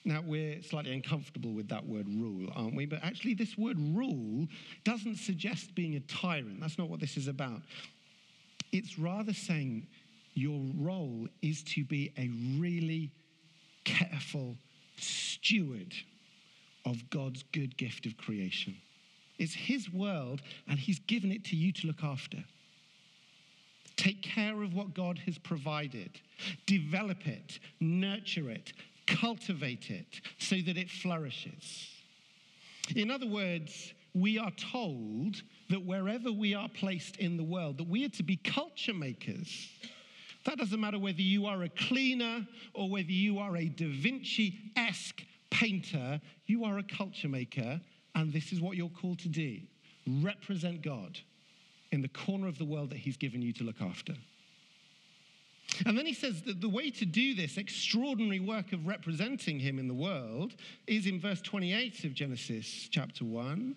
Now, 0.05 0.21
we're 0.25 0.61
slightly 0.63 0.93
uncomfortable 0.93 1.51
with 1.51 1.67
that 1.69 1.85
word 1.85 2.07
rule, 2.07 2.49
aren't 2.55 2.75
we? 2.75 2.85
But 2.85 3.03
actually, 3.03 3.33
this 3.33 3.57
word 3.57 3.77
rule 3.79 4.47
doesn't 4.83 5.17
suggest 5.17 5.75
being 5.75 5.95
a 5.95 5.99
tyrant. 6.01 6.61
That's 6.61 6.77
not 6.77 6.89
what 6.89 6.99
this 6.99 7.17
is 7.17 7.27
about. 7.27 7.61
It's 8.71 8.97
rather 8.97 9.33
saying 9.33 9.87
your 10.35 10.61
role 10.77 11.27
is 11.41 11.63
to 11.63 11.83
be 11.83 12.13
a 12.17 12.29
really 12.59 13.11
careful 13.83 14.55
steward 14.97 15.93
of 16.85 17.09
God's 17.09 17.43
good 17.51 17.75
gift 17.77 18.05
of 18.05 18.15
creation. 18.17 18.77
It's 19.37 19.53
His 19.53 19.91
world, 19.91 20.41
and 20.67 20.79
He's 20.79 20.99
given 20.99 21.31
it 21.31 21.43
to 21.45 21.55
you 21.55 21.71
to 21.73 21.87
look 21.87 22.03
after. 22.03 22.43
Take 23.95 24.21
care 24.21 24.63
of 24.63 24.73
what 24.73 24.93
God 24.93 25.19
has 25.25 25.37
provided, 25.37 26.21
develop 26.65 27.27
it, 27.27 27.59
nurture 27.81 28.49
it, 28.49 28.71
cultivate 29.17 29.89
it 29.89 30.21
so 30.37 30.55
that 30.57 30.77
it 30.77 30.89
flourishes. 30.89 31.89
In 32.95 33.11
other 33.11 33.27
words, 33.27 33.93
we 34.13 34.37
are 34.37 34.51
told 34.51 35.41
that 35.69 35.85
wherever 35.85 36.31
we 36.31 36.55
are 36.55 36.69
placed 36.69 37.17
in 37.17 37.37
the 37.37 37.43
world, 37.43 37.77
that 37.77 37.87
we 37.87 38.05
are 38.05 38.09
to 38.09 38.23
be 38.23 38.37
culture 38.37 38.93
makers. 38.93 39.69
That 40.45 40.57
doesn't 40.57 40.79
matter 40.79 40.97
whether 40.97 41.21
you 41.21 41.45
are 41.45 41.63
a 41.63 41.69
cleaner 41.69 42.47
or 42.73 42.89
whether 42.89 43.11
you 43.11 43.39
are 43.39 43.55
a 43.57 43.65
Da 43.65 43.87
Vinci 43.87 44.57
esque 44.75 45.23
painter, 45.49 46.19
you 46.45 46.63
are 46.63 46.79
a 46.79 46.83
culture 46.83 47.27
maker, 47.27 47.79
and 48.15 48.33
this 48.33 48.51
is 48.51 48.61
what 48.61 48.77
you're 48.77 48.89
called 48.89 49.19
to 49.19 49.29
do 49.29 49.59
represent 50.23 50.81
God 50.81 51.19
in 51.91 52.01
the 52.01 52.07
corner 52.07 52.47
of 52.47 52.57
the 52.57 52.65
world 52.65 52.89
that 52.91 52.97
He's 52.97 53.17
given 53.17 53.41
you 53.41 53.53
to 53.53 53.63
look 53.63 53.81
after. 53.81 54.13
And 55.85 55.97
then 55.97 56.05
he 56.05 56.13
says 56.13 56.41
that 56.43 56.61
the 56.61 56.69
way 56.69 56.89
to 56.91 57.05
do 57.05 57.33
this 57.35 57.57
extraordinary 57.57 58.39
work 58.39 58.73
of 58.73 58.87
representing 58.87 59.59
him 59.59 59.79
in 59.79 59.87
the 59.87 59.93
world 59.93 60.55
is 60.87 61.05
in 61.05 61.19
verse 61.19 61.41
28 61.41 62.03
of 62.03 62.13
Genesis 62.13 62.87
chapter 62.91 63.25
1 63.25 63.75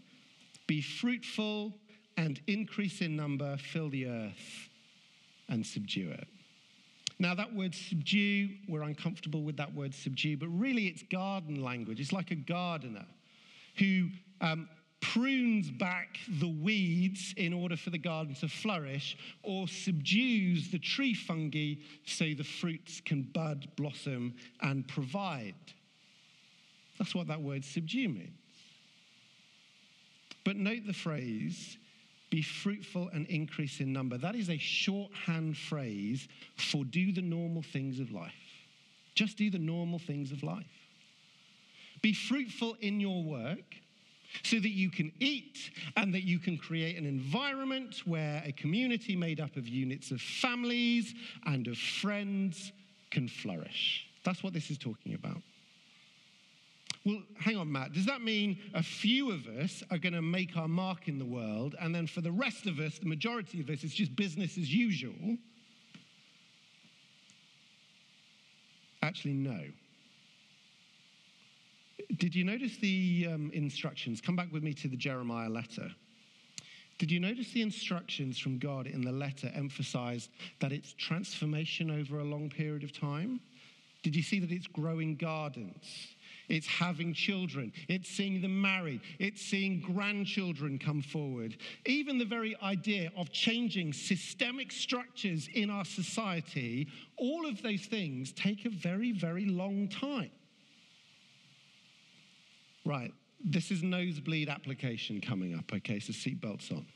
be 0.67 0.81
fruitful 0.81 1.73
and 2.17 2.41
increase 2.47 3.01
in 3.01 3.17
number, 3.17 3.57
fill 3.57 3.91
the 3.91 4.07
earth 4.07 4.69
and 5.49 5.67
subdue 5.67 6.11
it. 6.11 6.29
Now, 7.19 7.35
that 7.35 7.55
word 7.55 7.75
subdue, 7.75 8.49
we're 8.69 8.83
uncomfortable 8.83 9.43
with 9.43 9.57
that 9.59 9.73
word 9.75 9.95
subdue, 9.95 10.37
but 10.37 10.49
really 10.49 10.87
it's 10.87 11.03
garden 11.05 11.63
language. 11.63 12.01
It's 12.01 12.13
like 12.13 12.31
a 12.31 12.37
gardener 12.37 13.07
who 13.79 14.09
um, 14.41 14.69
prunes 15.03 15.71
back 15.71 16.19
the 16.41 16.49
weeds 16.49 17.35
in 17.37 17.53
order 17.53 17.77
for 17.77 17.91
the 17.91 17.99
garden 17.99 18.35
to 18.37 18.49
flourish, 18.49 19.19
or 19.43 19.69
subdues 19.69 20.71
the 20.71 20.79
tree 20.79 21.13
fungi 21.13 21.75
so 22.07 22.25
the 22.35 22.45
fruits 22.45 23.03
can 23.05 23.23
bud, 23.35 23.69
blossom, 23.77 24.35
and 24.63 24.89
provide. 24.89 25.55
That's 26.99 27.15
what 27.15 27.27
that 27.27 27.43
word 27.43 27.65
subdue 27.65 28.09
means. 28.09 28.31
But 30.45 30.57
note 30.57 30.87
the 30.87 30.93
phrase, 30.93 31.77
be 32.31 32.43
fruitful 32.43 33.11
and 33.13 33.27
increase 33.27 33.81
in 33.81 33.93
number. 33.93 34.17
That 34.17 34.35
is 34.35 34.49
a 34.49 34.59
shorthand 34.59 35.57
phrase 35.57 36.29
for 36.57 36.85
do 36.85 37.13
the 37.13 37.23
normal 37.23 37.63
things 37.63 38.01
of 38.01 38.13
life. 38.13 38.33
Just 39.15 39.37
do 39.37 39.51
the 39.51 39.59
normal 39.59 39.99
things 39.99 40.33
of 40.33 40.43
life. 40.43 40.65
Be 42.01 42.13
fruitful 42.13 42.77
in 42.81 43.01
your 43.01 43.23
work 43.23 43.77
so 44.43 44.59
that 44.59 44.71
you 44.71 44.91
can 44.91 45.13
eat 45.21 45.71
and 45.97 46.15
that 46.15 46.23
you 46.23 46.39
can 46.39 46.57
create 46.57 46.97
an 46.97 47.07
environment 47.07 48.03
where 48.07 48.43
a 48.45 48.53
community 48.53 49.17
made 49.17 49.41
up 49.41 49.57
of 49.57 49.69
units 49.69 50.11
of 50.11 50.21
families 50.21 51.15
and 51.47 51.67
of 51.69 51.79
friends 51.79 52.73
can 53.11 53.29
flourish. 53.29 54.07
That's 54.25 54.43
what 54.43 54.53
this 54.53 54.71
is 54.71 54.79
talking 54.79 55.15
about. 55.15 55.43
Well, 57.05 57.23
hang 57.41 57.57
on, 57.57 57.71
Matt. 57.71 57.93
Does 57.93 58.07
that 58.07 58.23
mean 58.23 58.59
a 58.75 58.83
few 58.83 59.33
of 59.33 59.47
us 59.49 59.83
are 59.91 59.99
going 59.99 60.13
to 60.13 60.23
make 60.23 60.57
our 60.57 60.69
mark 60.69 61.09
in 61.09 61.19
the 61.19 61.25
world, 61.25 61.75
and 61.81 61.93
then 61.93 62.07
for 62.07 62.21
the 62.21 62.31
rest 62.31 62.67
of 62.67 62.79
us, 62.79 62.99
the 62.99 63.07
majority 63.07 63.61
of 63.61 63.69
us, 63.69 63.83
it's 63.83 63.95
just 63.95 64.15
business 64.15 64.57
as 64.57 64.73
usual? 64.73 65.37
Actually, 69.03 69.35
no. 69.35 69.61
Did 72.17 72.35
you 72.35 72.45
notice 72.45 72.77
the 72.79 73.29
um, 73.31 73.51
instructions? 73.53 74.21
Come 74.21 74.37
back 74.37 74.53
with 74.53 74.63
me 74.63 74.75
to 74.75 74.89
the 74.89 74.97
Jeremiah 74.97 75.49
letter. 75.49 75.91
Did 76.99 77.11
you 77.11 77.19
notice 77.19 77.51
the 77.53 77.63
instructions 77.63 78.39
from 78.39 78.59
God 78.59 78.87
in 78.87 79.01
the 79.01 79.13
letter 79.13 79.51
emphasized 79.55 80.31
that 80.61 80.73
it's 80.73 80.93
transformation 80.93 81.91
over 81.91 82.21
a 82.21 82.25
long 82.25 82.49
period 82.49 82.85
of 82.85 82.93
time? 82.93 83.41
Did 84.03 84.17
you 84.17 84.23
see 84.23 84.41
that 84.41 84.51
it's 84.51 84.67
growing 84.67 85.17
gardens? 85.17 86.17
It's 86.49 86.67
having 86.67 87.15
children. 87.15 87.73
It's 87.89 88.09
seeing 88.09 88.43
them 88.43 88.61
married. 88.61 89.01
It's 89.19 89.41
seeing 89.41 89.81
grandchildren 89.81 90.79
come 90.79 91.03
forward. 91.03 91.57
Even 91.87 92.19
the 92.19 92.25
very 92.25 92.57
idea 92.63 93.11
of 93.17 93.33
changing 93.33 93.93
systemic 93.93 94.71
structures 94.71 95.49
in 95.55 95.71
our 95.71 95.85
society, 95.85 96.89
all 97.17 97.49
of 97.49 97.63
those 97.63 97.87
things 97.87 98.33
take 98.33 98.65
a 98.65 98.71
very, 98.71 99.13
very 99.13 99.47
long 99.47 99.89
time. 99.89 100.31
Right, 102.85 103.13
this 103.45 103.71
is 103.71 103.83
nosebleed 103.83 104.49
application 104.49 105.21
coming 105.21 105.55
up, 105.55 105.73
okay, 105.73 106.01
so 106.01 106.13
seatbelts 106.13 106.73
on. 106.73 106.87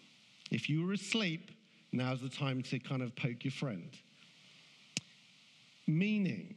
If 0.51 0.69
you 0.69 0.85
were 0.85 0.93
asleep, 0.93 1.51
now's 1.93 2.21
the 2.21 2.29
time 2.29 2.63
to 2.65 2.79
kind 2.79 3.03
of 3.03 3.15
poke 3.15 3.45
your 3.45 3.53
friend. 3.53 3.91
Meaning, 5.87 6.57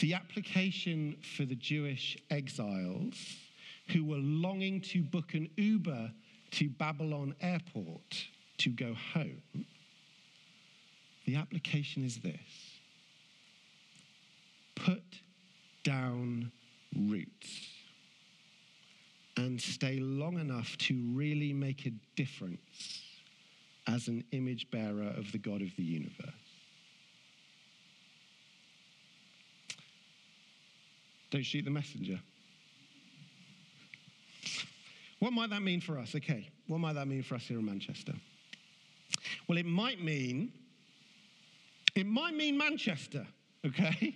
the 0.00 0.14
application 0.14 1.16
for 1.36 1.44
the 1.44 1.54
Jewish 1.54 2.18
exiles 2.30 3.16
who 3.88 4.04
were 4.04 4.18
longing 4.18 4.80
to 4.80 5.02
book 5.02 5.34
an 5.34 5.48
Uber 5.56 6.12
to 6.52 6.68
Babylon 6.68 7.34
airport 7.40 8.26
to 8.58 8.70
go 8.70 8.94
home, 9.14 9.42
the 11.24 11.36
application 11.36 12.04
is 12.04 12.18
this 12.18 12.80
put 14.74 15.02
down 15.84 16.50
roots 16.96 17.68
and 19.36 19.60
stay 19.60 19.98
long 19.98 20.38
enough 20.38 20.76
to 20.78 20.94
really 21.14 21.52
make 21.52 21.86
a 21.86 21.90
difference 22.16 23.02
as 23.86 24.08
an 24.08 24.24
image 24.32 24.70
bearer 24.70 25.12
of 25.16 25.32
the 25.32 25.38
God 25.38 25.62
of 25.62 25.74
the 25.76 25.82
universe. 25.82 26.30
Don't 31.30 31.44
shoot 31.44 31.64
the 31.64 31.70
messenger. 31.70 32.20
What 35.18 35.32
might 35.32 35.50
that 35.50 35.62
mean 35.62 35.80
for 35.80 35.98
us? 35.98 36.14
Okay, 36.14 36.48
what 36.66 36.78
might 36.78 36.94
that 36.94 37.08
mean 37.08 37.22
for 37.22 37.36
us 37.36 37.44
here 37.44 37.58
in 37.58 37.64
Manchester? 37.64 38.12
Well, 39.48 39.56
it 39.56 39.66
might 39.66 40.02
mean, 40.02 40.52
it 41.94 42.06
might 42.06 42.34
mean 42.34 42.58
Manchester, 42.58 43.26
okay? 43.64 44.14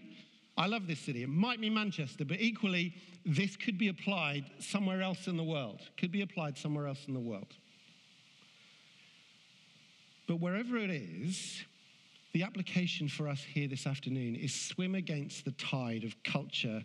I 0.57 0.67
love 0.67 0.87
this 0.87 1.01
city. 1.01 1.23
It 1.23 1.29
might 1.29 1.61
be 1.61 1.69
Manchester, 1.69 2.25
but 2.25 2.41
equally, 2.41 2.95
this 3.25 3.57
could 3.57 3.77
be 3.77 3.89
applied 3.89 4.45
somewhere 4.59 5.03
else 5.03 5.27
in 5.27 5.37
the 5.37 5.45
world. 5.45 5.81
Could 5.99 6.13
be 6.13 6.23
applied 6.23 6.57
somewhere 6.57 6.87
else 6.87 7.05
in 7.07 7.15
the 7.15 7.21
world. 7.21 7.55
But 10.27 10.41
wherever 10.41 10.77
it 10.77 10.91
is, 10.91 11.63
the 12.33 12.43
application 12.43 13.09
for 13.09 13.29
us 13.29 13.43
here 13.43 13.69
this 13.69 13.87
afternoon 13.87 14.35
is 14.35 14.55
swim 14.55 14.95
against 14.95 15.45
the 15.45 15.53
tide 15.53 16.05
of 16.05 16.15
culture 16.23 16.85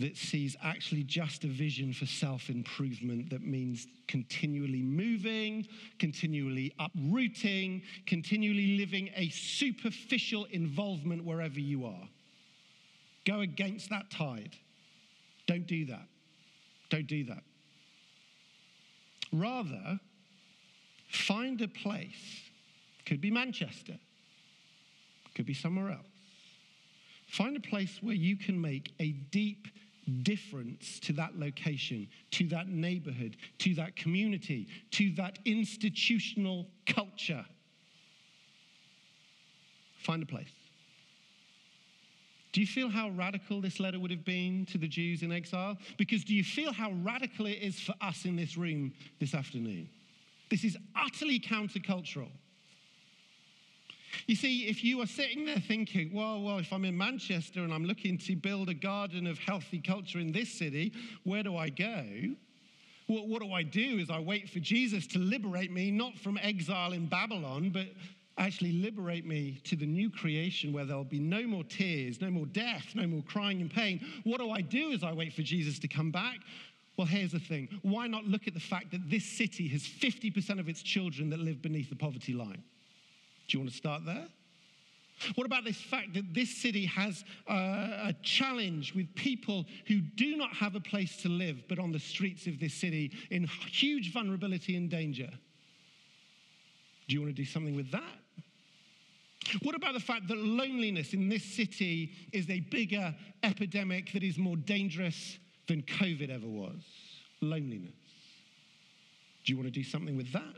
that 0.00 0.16
sees 0.16 0.56
actually 0.62 1.02
just 1.02 1.44
a 1.44 1.46
vision 1.46 1.92
for 1.92 2.06
self 2.06 2.48
improvement 2.48 3.30
that 3.30 3.42
means 3.42 3.86
continually 4.08 4.82
moving, 4.82 5.66
continually 5.98 6.74
uprooting, 6.78 7.82
continually 8.06 8.78
living 8.78 9.10
a 9.16 9.28
superficial 9.28 10.46
involvement 10.50 11.24
wherever 11.24 11.60
you 11.60 11.86
are. 11.86 12.08
Go 13.26 13.40
against 13.40 13.90
that 13.90 14.10
tide. 14.10 14.56
Don't 15.46 15.66
do 15.66 15.86
that. 15.86 16.06
Don't 16.88 17.06
do 17.06 17.24
that. 17.24 17.42
Rather, 19.32 20.00
find 21.08 21.60
a 21.60 21.68
place, 21.68 22.42
could 23.06 23.20
be 23.20 23.30
Manchester, 23.30 23.98
could 25.34 25.46
be 25.46 25.54
somewhere 25.54 25.90
else. 25.90 26.06
Find 27.28 27.56
a 27.56 27.60
place 27.60 27.98
where 28.02 28.14
you 28.14 28.36
can 28.36 28.60
make 28.60 28.92
a 28.98 29.12
deep 29.12 29.68
difference 30.22 31.00
to 31.00 31.12
that 31.14 31.38
location, 31.38 32.08
to 32.32 32.46
that 32.48 32.68
neighborhood, 32.68 33.36
to 33.58 33.74
that 33.74 33.96
community, 33.96 34.68
to 34.92 35.10
that 35.12 35.38
institutional 35.44 36.66
culture. 36.86 37.44
Find 39.98 40.22
a 40.22 40.26
place. 40.26 40.48
Do 42.52 42.60
you 42.60 42.66
feel 42.66 42.88
how 42.88 43.10
radical 43.10 43.60
this 43.60 43.78
letter 43.78 44.00
would 44.00 44.10
have 44.10 44.24
been 44.24 44.66
to 44.66 44.78
the 44.78 44.88
Jews 44.88 45.22
in 45.22 45.30
exile? 45.30 45.76
Because 45.96 46.24
do 46.24 46.34
you 46.34 46.42
feel 46.42 46.72
how 46.72 46.90
radical 47.02 47.46
it 47.46 47.58
is 47.62 47.78
for 47.78 47.94
us 48.00 48.24
in 48.24 48.34
this 48.34 48.56
room 48.56 48.92
this 49.20 49.34
afternoon? 49.34 49.88
This 50.50 50.64
is 50.64 50.76
utterly 50.96 51.38
countercultural. 51.38 52.28
You 54.26 54.36
see, 54.36 54.68
if 54.68 54.84
you 54.84 55.00
are 55.00 55.06
sitting 55.06 55.46
there 55.46 55.58
thinking, 55.58 56.12
well, 56.12 56.42
well, 56.42 56.58
if 56.58 56.72
I'm 56.72 56.84
in 56.84 56.96
Manchester 56.96 57.60
and 57.60 57.72
I'm 57.72 57.84
looking 57.84 58.18
to 58.18 58.36
build 58.36 58.68
a 58.68 58.74
garden 58.74 59.26
of 59.26 59.38
healthy 59.38 59.80
culture 59.80 60.18
in 60.18 60.32
this 60.32 60.52
city, 60.52 60.92
where 61.24 61.42
do 61.42 61.56
I 61.56 61.68
go? 61.68 62.04
What 63.06 63.42
do 63.42 63.52
I 63.52 63.64
do 63.64 63.98
is 63.98 64.08
I 64.08 64.20
wait 64.20 64.48
for 64.48 64.60
Jesus 64.60 65.06
to 65.08 65.18
liberate 65.18 65.72
me, 65.72 65.90
not 65.90 66.16
from 66.16 66.38
exile 66.38 66.92
in 66.92 67.06
Babylon, 67.06 67.70
but 67.70 67.86
actually 68.38 68.72
liberate 68.72 69.26
me 69.26 69.60
to 69.64 69.74
the 69.74 69.86
new 69.86 70.10
creation 70.10 70.72
where 70.72 70.84
there'll 70.84 71.02
be 71.04 71.18
no 71.18 71.42
more 71.42 71.64
tears, 71.64 72.20
no 72.20 72.30
more 72.30 72.46
death, 72.46 72.86
no 72.94 73.06
more 73.06 73.22
crying 73.22 73.60
and 73.60 73.70
pain. 73.70 74.00
What 74.22 74.38
do 74.38 74.50
I 74.50 74.60
do 74.60 74.92
as 74.92 75.02
I 75.02 75.12
wait 75.12 75.32
for 75.32 75.42
Jesus 75.42 75.78
to 75.80 75.88
come 75.88 76.12
back? 76.12 76.38
Well, 76.96 77.06
here's 77.06 77.32
the 77.32 77.40
thing 77.40 77.68
why 77.82 78.06
not 78.06 78.24
look 78.24 78.46
at 78.46 78.54
the 78.54 78.60
fact 78.60 78.90
that 78.92 79.10
this 79.10 79.24
city 79.24 79.68
has 79.68 79.82
50% 79.82 80.60
of 80.60 80.68
its 80.68 80.82
children 80.82 81.30
that 81.30 81.40
live 81.40 81.62
beneath 81.62 81.90
the 81.90 81.96
poverty 81.96 82.32
line? 82.32 82.62
Do 83.50 83.58
you 83.58 83.64
want 83.64 83.72
to 83.72 83.76
start 83.76 84.04
there? 84.06 84.28
What 85.34 85.44
about 85.44 85.64
this 85.64 85.76
fact 85.76 86.14
that 86.14 86.32
this 86.32 86.56
city 86.56 86.86
has 86.86 87.24
a, 87.48 87.52
a, 87.54 88.14
challenge 88.22 88.94
with 88.94 89.12
people 89.16 89.66
who 89.86 90.00
do 90.00 90.36
not 90.36 90.54
have 90.54 90.76
a 90.76 90.80
place 90.80 91.16
to 91.22 91.28
live, 91.28 91.64
but 91.68 91.78
on 91.78 91.90
the 91.92 91.98
streets 91.98 92.46
of 92.46 92.58
this 92.60 92.72
city 92.72 93.12
in 93.30 93.44
huge 93.44 94.12
vulnerability 94.12 94.76
and 94.76 94.88
danger? 94.88 95.28
Do 97.08 97.14
you 97.14 97.20
want 97.20 97.34
to 97.34 97.42
do 97.42 97.44
something 97.44 97.74
with 97.74 97.90
that? 97.90 98.02
What 99.62 99.74
about 99.74 99.94
the 99.94 100.00
fact 100.00 100.28
that 100.28 100.38
loneliness 100.38 101.12
in 101.12 101.28
this 101.28 101.42
city 101.42 102.12
is 102.32 102.48
a 102.48 102.60
bigger 102.60 103.14
epidemic 103.42 104.12
that 104.12 104.22
is 104.22 104.38
more 104.38 104.56
dangerous 104.56 105.38
than 105.66 105.82
COVID 105.82 106.30
ever 106.30 106.46
was? 106.46 106.82
Loneliness. 107.40 107.90
Do 109.44 109.52
you 109.52 109.58
want 109.58 109.66
to 109.66 109.72
do 109.72 109.82
something 109.82 110.16
with 110.16 110.32
that? 110.32 110.56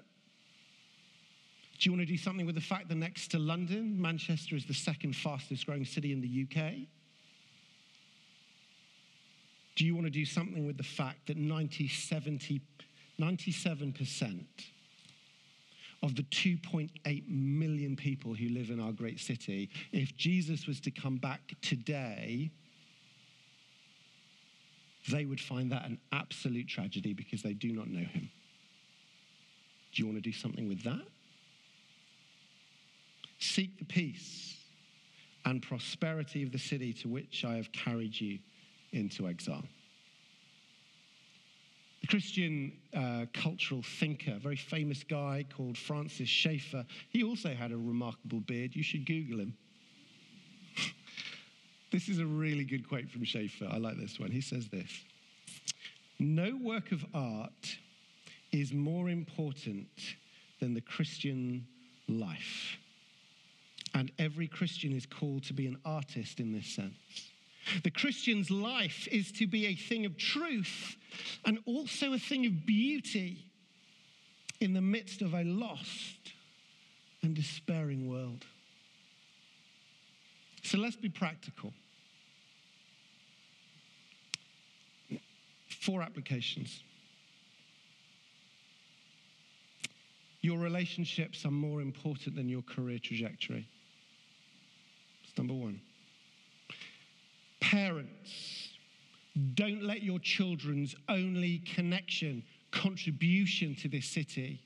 Do 1.83 1.91
you 1.91 1.97
want 1.97 2.07
to 2.07 2.13
do 2.13 2.17
something 2.17 2.47
with 2.47 2.55
the 2.55 2.61
fact 2.61 2.89
that 2.91 2.95
next 2.95 3.33
to 3.33 3.41
London, 3.41 4.01
Manchester 4.01 4.55
is 4.55 4.65
the 4.65 4.73
second 4.73 5.17
fastest 5.17 5.67
growing 5.67 5.85
city 5.85 6.13
in 6.13 6.21
the 6.21 6.47
UK? 6.47 6.87
Do 9.75 9.85
you 9.85 9.93
want 9.97 10.07
to 10.07 10.11
do 10.13 10.25
something 10.25 10.65
with 10.65 10.77
the 10.77 10.85
fact 10.85 11.27
that 11.27 11.37
90, 11.37 11.89
70, 11.89 12.61
97% 13.21 14.45
of 16.05 16.15
the 16.15 16.23
2.8 16.23 17.25
million 17.29 17.97
people 17.97 18.33
who 18.33 18.51
live 18.51 18.71
in 18.71 18.79
our 18.79 18.93
great 18.93 19.19
city, 19.19 19.69
if 19.91 20.17
Jesus 20.17 20.69
was 20.69 20.79
to 20.83 20.93
come 20.93 21.17
back 21.17 21.41
today, 21.63 22.53
they 25.11 25.25
would 25.25 25.41
find 25.41 25.73
that 25.73 25.85
an 25.85 25.99
absolute 26.13 26.69
tragedy 26.69 27.13
because 27.13 27.43
they 27.43 27.55
do 27.55 27.73
not 27.73 27.89
know 27.89 28.07
him. 28.07 28.31
Do 29.93 30.01
you 30.01 30.07
want 30.07 30.19
to 30.19 30.23
do 30.23 30.33
something 30.33 30.69
with 30.69 30.85
that? 30.85 31.12
Seek 33.43 33.77
the 33.77 33.85
peace 33.85 34.57
and 35.45 35.61
prosperity 35.61 36.45
of 36.45 36.53
the 36.53 36.61
city 36.61 36.93
to 36.93 37.09
which 37.09 37.45
I 37.45 37.57
have 37.57 37.73
carried 37.73 38.19
you 38.21 38.39
into 38.93 39.27
exile. 39.27 39.65
The 42.03 42.07
Christian 42.07 42.73
uh, 42.95 43.27
cultural 43.35 43.83
thinker, 43.83 44.35
a 44.37 44.39
very 44.39 44.55
famous 44.55 45.03
guy 45.03 45.45
called 45.57 45.77
Francis 45.77 46.29
Schaeffer, 46.29 46.87
he 47.09 47.25
also 47.25 47.53
had 47.53 47.73
a 47.73 47.77
remarkable 47.77 48.39
beard. 48.39 48.77
You 48.77 48.85
should 48.85 49.07
Google 49.07 49.41
him. 49.41 49.57
this 51.91 52.09
is 52.09 52.21
a 52.21 52.27
really 52.27 52.65
good 52.65 52.89
quote 52.89 53.11
from 53.11 53.25
Schaeffer. 53.25 53.67
I 53.69 53.79
like 53.79 53.99
this 53.99 54.21
one. 54.21 54.31
He 54.31 54.41
says 54.41 54.69
this 54.69 55.05
No 56.21 56.57
work 56.63 56.93
of 56.93 57.05
art 57.13 57.77
is 58.53 58.73
more 58.73 59.09
important 59.09 59.89
than 60.61 60.75
the 60.75 60.81
Christian 60.81 61.67
life. 62.07 62.79
And 63.95 64.11
every 64.19 64.49
Christian 64.49 64.93
is 64.93 65.07
called 65.07 65.45
to 65.45 65.53
be 65.53 65.67
an 65.67 65.77
artist 65.85 66.41
in 66.41 66.53
this 66.53 66.67
sense. 66.67 66.95
The 67.85 67.91
Christian's 67.91 68.51
life 68.51 69.07
is 69.09 69.31
to 69.33 69.47
be 69.47 69.67
a 69.67 69.75
thing 69.75 70.07
of 70.07 70.17
truth 70.17 70.97
and 71.45 71.59
also 71.67 72.13
a 72.13 72.19
thing 72.19 72.47
of 72.47 72.67
beauty 72.67 73.47
in 74.61 74.73
the 74.73 74.81
midst 74.81 75.23
of 75.23 75.35
a 75.35 75.45
lost 75.45 76.33
and 77.23 77.35
despairing 77.35 78.09
world. 78.09 78.45
So 80.63 80.79
let's 80.79 80.97
be 80.97 81.09
practical. 81.09 81.73
Four 85.81 86.03
applications. 86.03 86.83
Your 90.41 90.59
relationships 90.59 91.45
are 91.45 91.51
more 91.51 91.81
important 91.81 92.35
than 92.35 92.49
your 92.49 92.63
career 92.63 92.99
trajectory. 92.99 93.69
Number 95.37 95.55
one. 95.55 95.81
Parents, 97.61 98.71
don't 99.55 99.83
let 99.83 100.03
your 100.03 100.19
children's 100.19 100.95
only 101.09 101.59
connection, 101.61 102.43
contribution 102.71 103.75
to 103.77 103.89
this 103.89 104.07
city 104.07 104.61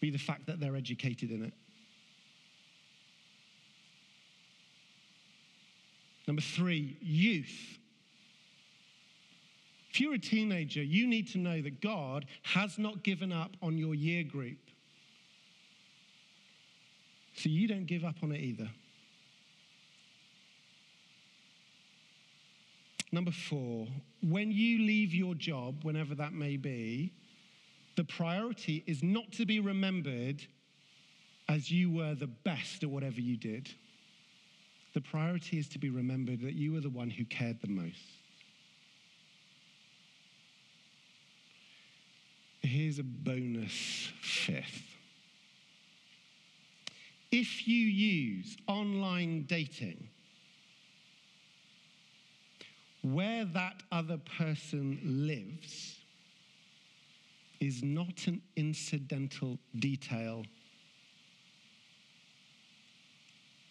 be 0.00 0.10
the 0.10 0.18
fact 0.18 0.46
that 0.46 0.60
they're 0.60 0.76
educated 0.76 1.30
in 1.30 1.44
it. 1.44 1.54
Number 6.26 6.42
three, 6.42 6.96
youth. 7.00 7.78
If 9.90 10.00
you're 10.00 10.14
a 10.14 10.18
teenager, 10.18 10.82
you 10.82 11.06
need 11.06 11.28
to 11.32 11.38
know 11.38 11.60
that 11.60 11.80
God 11.80 12.26
has 12.42 12.78
not 12.78 13.02
given 13.02 13.32
up 13.32 13.50
on 13.62 13.76
your 13.76 13.94
year 13.94 14.24
group. 14.24 14.58
So 17.34 17.48
you 17.48 17.68
don't 17.68 17.86
give 17.86 18.04
up 18.04 18.16
on 18.22 18.32
it 18.32 18.40
either. 18.40 18.70
Number 23.12 23.30
four, 23.30 23.86
when 24.22 24.50
you 24.50 24.78
leave 24.86 25.12
your 25.12 25.34
job, 25.34 25.84
whenever 25.84 26.14
that 26.14 26.32
may 26.32 26.56
be, 26.56 27.12
the 27.94 28.04
priority 28.04 28.82
is 28.86 29.02
not 29.02 29.30
to 29.32 29.44
be 29.44 29.60
remembered 29.60 30.42
as 31.46 31.70
you 31.70 31.90
were 31.90 32.14
the 32.14 32.26
best 32.26 32.82
at 32.82 32.88
whatever 32.88 33.20
you 33.20 33.36
did. 33.36 33.68
The 34.94 35.02
priority 35.02 35.58
is 35.58 35.68
to 35.68 35.78
be 35.78 35.90
remembered 35.90 36.40
that 36.40 36.54
you 36.54 36.72
were 36.72 36.80
the 36.80 36.88
one 36.88 37.10
who 37.10 37.26
cared 37.26 37.60
the 37.60 37.68
most. 37.68 37.98
Here's 42.62 42.98
a 42.98 43.02
bonus 43.02 44.10
fifth. 44.22 44.82
If 47.30 47.66
you 47.66 47.76
use 47.76 48.56
online 48.66 49.44
dating, 49.46 50.08
where 53.02 53.44
that 53.44 53.82
other 53.90 54.18
person 54.38 54.98
lives 55.02 55.96
is 57.60 57.82
not 57.82 58.26
an 58.26 58.40
incidental 58.56 59.58
detail. 59.78 60.44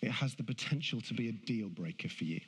It 0.01 0.11
has 0.11 0.35
the 0.35 0.43
potential 0.43 1.01
to 1.01 1.13
be 1.13 1.29
a 1.29 1.31
deal 1.31 1.69
breaker 1.69 2.09
for 2.09 2.23
you. 2.23 2.41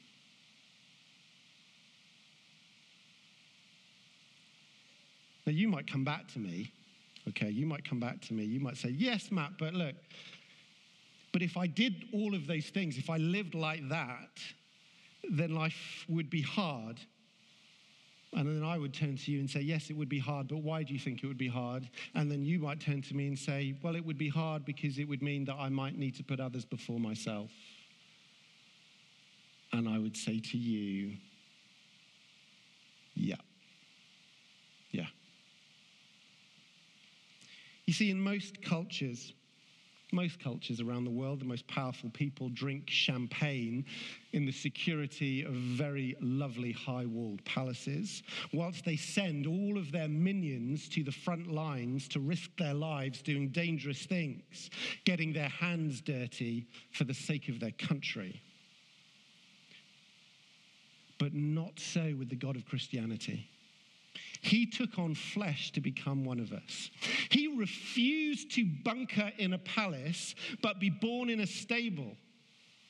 Now, 5.46 5.52
you 5.52 5.67
might 5.67 5.91
come 5.91 6.06
back 6.06 6.28
to 6.30 6.39
me, 6.39 6.72
okay? 7.30 7.50
You 7.50 7.65
might 7.65 7.88
come 7.88 8.00
back 8.00 8.22
to 8.22 8.34
me. 8.34 8.43
You 8.46 8.62
might 8.62 8.78
say, 8.78 8.89
Yes, 8.89 9.30
Matt, 9.30 9.52
but 9.60 9.74
look, 9.74 9.96
but 11.34 11.41
if 11.41 11.58
I 11.58 11.67
did 11.67 12.06
all 12.13 12.34
of 12.34 12.48
those 12.48 12.67
things, 12.67 12.98
if 12.98 13.10
I 13.10 13.17
lived 13.17 13.56
like 13.56 13.88
that, 13.89 14.39
then 15.32 15.54
life 15.56 16.06
would 16.08 16.30
be 16.30 16.42
hard. 16.42 17.00
And 18.36 18.48
then 18.48 18.64
I 18.64 18.78
would 18.78 18.94
turn 18.94 19.16
to 19.16 19.32
you 19.32 19.40
and 19.40 19.50
say, 19.50 19.62
Yes, 19.62 19.90
it 19.90 19.94
would 19.94 20.10
be 20.10 20.20
hard, 20.20 20.48
but 20.48 20.58
why 20.58 20.84
do 20.84 20.94
you 20.94 21.00
think 21.00 21.24
it 21.24 21.28
would 21.28 21.38
be 21.38 21.48
hard? 21.48 21.88
And 22.16 22.32
then 22.32 22.44
you 22.44 22.60
might 22.60 22.80
turn 22.80 23.02
to 23.04 23.16
me 23.16 23.28
and 23.28 23.38
say, 23.38 23.76
Well, 23.82 23.96
it 23.96 24.04
would 24.04 24.18
be 24.18 24.30
hard 24.30 24.66
because 24.66 24.98
it 24.98 25.08
would 25.08 25.22
mean 25.22 25.46
that 25.46 25.56
I 25.56 25.70
might 25.70 25.98
need 25.98 26.16
to 26.16 26.24
put 26.24 26.40
others 26.40 26.66
before 26.66 27.00
myself. 27.00 27.52
And 29.72 29.88
I 29.88 30.00
would 30.00 30.18
say 30.18 30.40
to 30.40 30.58
you, 30.58 31.18
Yeah. 33.16 33.36
Yeah. 34.92 35.08
You 37.86 37.94
see, 37.94 38.10
in 38.10 38.20
most 38.20 38.62
cultures, 38.64 39.34
most 40.13 40.39
cultures 40.39 40.80
around 40.80 41.04
the 41.04 41.12
world, 41.12 41.39
the 41.39 41.45
most 41.45 41.67
powerful 41.67 42.10
people 42.12 42.49
drink 42.49 42.89
champagne 42.89 43.86
in 44.32 44.45
the 44.45 44.52
security 44.52 45.43
of 45.43 45.54
very 45.54 46.15
lovely 46.21 46.71
high 46.71 47.06
walled 47.06 47.43
palaces, 47.45 48.23
whilst 48.54 48.86
they 48.86 48.95
send 48.95 49.47
all 49.47 49.78
of 49.78 49.91
their 49.91 50.08
minions 50.08 50.88
to 50.89 51.04
the 51.04 51.12
front 51.12 51.52
lines 51.52 52.08
to 52.08 52.19
risk 52.19 52.49
their 52.58 52.73
lives 52.73 53.21
doing 53.21 53.49
dangerous 53.49 54.06
things, 54.06 54.69
getting 55.06 55.34
their 55.34 55.49
hands 55.49 56.02
dirty 56.02 56.67
for 56.91 57.04
the 57.04 57.13
sake 57.13 57.49
of 57.49 57.60
their 57.60 57.71
country. 57.71 58.41
But 61.19 61.34
not 61.34 61.80
so 61.80 62.13
with 62.17 62.30
the 62.30 62.36
God 62.36 62.56
of 62.56 62.65
Christianity. 62.65 63.49
He 64.44 64.66
took 64.66 65.00
on 65.00 65.16
flesh 65.16 65.72
to 65.72 65.80
become 65.80 66.26
one 66.26 66.38
of 66.38 66.52
us. 66.52 66.92
He 67.30 67.48
refused 67.48 68.52
to 68.56 68.66
bunker 68.84 69.32
in 69.38 69.54
a 69.54 69.58
palace, 69.58 70.36
but 70.62 70.82
be 70.82 70.90
born 70.90 71.30
in 71.30 71.40
a 71.40 71.48
stable. 71.48 72.18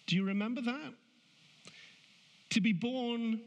Do 0.08 0.16
you 0.16 0.24
remember 0.24 0.62
that? 0.62 0.94
To 2.50 2.62
be 2.62 2.74
born 2.74 3.40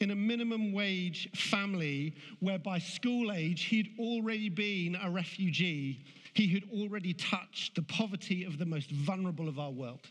in 0.00 0.10
a 0.10 0.14
minimum 0.14 0.72
wage 0.72 1.28
family 1.34 2.14
where 2.40 2.58
by 2.58 2.78
school 2.78 3.30
age 3.30 3.64
he'd 3.64 3.90
already 3.98 4.48
been 4.48 4.96
a 5.02 5.10
refugee. 5.10 6.02
He 6.32 6.48
had 6.48 6.62
already 6.72 7.12
touched 7.12 7.74
the 7.74 7.82
poverty 7.82 8.44
of 8.44 8.56
the 8.56 8.66
most 8.66 8.90
vulnerable 8.90 9.48
of 9.50 9.58
our 9.58 9.70
world. 9.70 10.08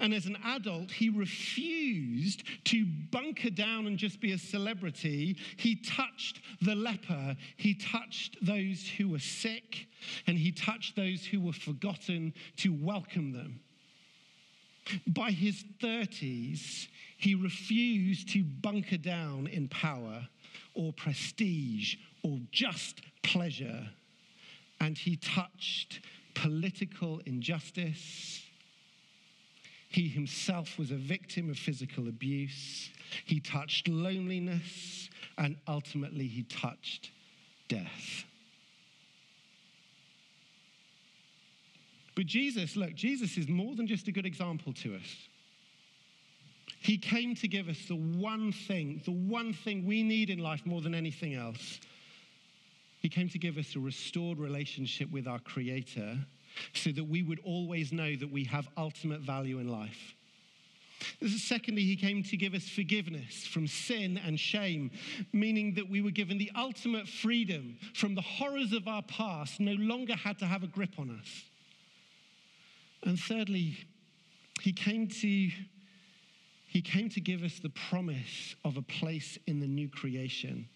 And 0.00 0.14
as 0.14 0.26
an 0.26 0.38
adult, 0.44 0.90
he 0.90 1.08
refused 1.08 2.44
to 2.66 2.86
bunker 3.10 3.50
down 3.50 3.86
and 3.86 3.98
just 3.98 4.20
be 4.20 4.32
a 4.32 4.38
celebrity. 4.38 5.36
He 5.56 5.76
touched 5.76 6.40
the 6.60 6.74
leper, 6.74 7.36
he 7.56 7.74
touched 7.74 8.36
those 8.44 8.88
who 8.96 9.08
were 9.08 9.18
sick, 9.18 9.86
and 10.26 10.38
he 10.38 10.52
touched 10.52 10.96
those 10.96 11.24
who 11.24 11.40
were 11.40 11.52
forgotten 11.52 12.32
to 12.58 12.72
welcome 12.72 13.32
them. 13.32 13.60
By 15.06 15.30
his 15.30 15.64
30s, 15.80 16.88
he 17.16 17.34
refused 17.34 18.30
to 18.30 18.42
bunker 18.42 18.96
down 18.96 19.46
in 19.46 19.68
power 19.68 20.28
or 20.74 20.92
prestige 20.92 21.96
or 22.22 22.40
just 22.50 23.00
pleasure. 23.22 23.88
And 24.80 24.98
he 24.98 25.16
touched 25.16 26.00
political 26.34 27.20
injustice 27.26 28.41
he 29.92 30.08
himself 30.08 30.78
was 30.78 30.90
a 30.90 30.96
victim 30.96 31.50
of 31.50 31.58
physical 31.58 32.08
abuse. 32.08 32.90
He 33.26 33.40
touched 33.40 33.88
loneliness, 33.88 35.10
and 35.36 35.56
ultimately, 35.68 36.26
he 36.26 36.44
touched 36.44 37.10
death. 37.68 38.24
But 42.14 42.24
Jesus, 42.24 42.74
look, 42.74 42.94
Jesus 42.94 43.36
is 43.36 43.48
more 43.48 43.74
than 43.74 43.86
just 43.86 44.08
a 44.08 44.12
good 44.12 44.24
example 44.24 44.72
to 44.74 44.94
us. 44.94 45.28
He 46.80 46.96
came 46.96 47.34
to 47.36 47.46
give 47.46 47.68
us 47.68 47.78
the 47.86 47.96
one 47.96 48.50
thing, 48.50 49.02
the 49.04 49.12
one 49.12 49.52
thing 49.52 49.84
we 49.86 50.02
need 50.02 50.30
in 50.30 50.38
life 50.38 50.64
more 50.64 50.80
than 50.80 50.94
anything 50.94 51.34
else. 51.34 51.80
He 53.00 53.10
came 53.10 53.28
to 53.28 53.38
give 53.38 53.58
us 53.58 53.76
a 53.76 53.78
restored 53.78 54.38
relationship 54.38 55.10
with 55.10 55.26
our 55.26 55.38
Creator 55.38 56.18
so 56.74 56.90
that 56.92 57.04
we 57.04 57.22
would 57.22 57.40
always 57.44 57.92
know 57.92 58.16
that 58.16 58.30
we 58.30 58.44
have 58.44 58.68
ultimate 58.76 59.20
value 59.20 59.58
in 59.58 59.68
life. 59.68 60.14
Secondly, 61.26 61.82
he 61.82 61.96
came 61.96 62.22
to 62.22 62.36
give 62.36 62.54
us 62.54 62.68
forgiveness 62.68 63.46
from 63.46 63.66
sin 63.66 64.20
and 64.24 64.38
shame, 64.38 64.90
meaning 65.32 65.74
that 65.74 65.88
we 65.88 66.00
were 66.00 66.10
given 66.10 66.38
the 66.38 66.50
ultimate 66.56 67.08
freedom 67.08 67.76
from 67.94 68.14
the 68.14 68.20
horrors 68.20 68.72
of 68.72 68.86
our 68.86 69.02
past, 69.02 69.60
no 69.60 69.72
longer 69.72 70.14
had 70.14 70.38
to 70.38 70.46
have 70.46 70.62
a 70.62 70.66
grip 70.66 70.98
on 70.98 71.10
us. 71.20 71.44
And 73.04 73.18
thirdly, 73.18 73.76
he 74.60 74.72
came 74.72 75.08
to 75.08 75.50
he 76.72 76.80
came 76.80 77.10
to 77.10 77.20
give 77.20 77.42
us 77.42 77.58
the 77.58 77.68
promise 77.68 78.56
of 78.64 78.78
a 78.78 78.82
place 78.82 79.38
in 79.46 79.60
the 79.60 79.66
new 79.66 79.90
creation. 79.90 80.66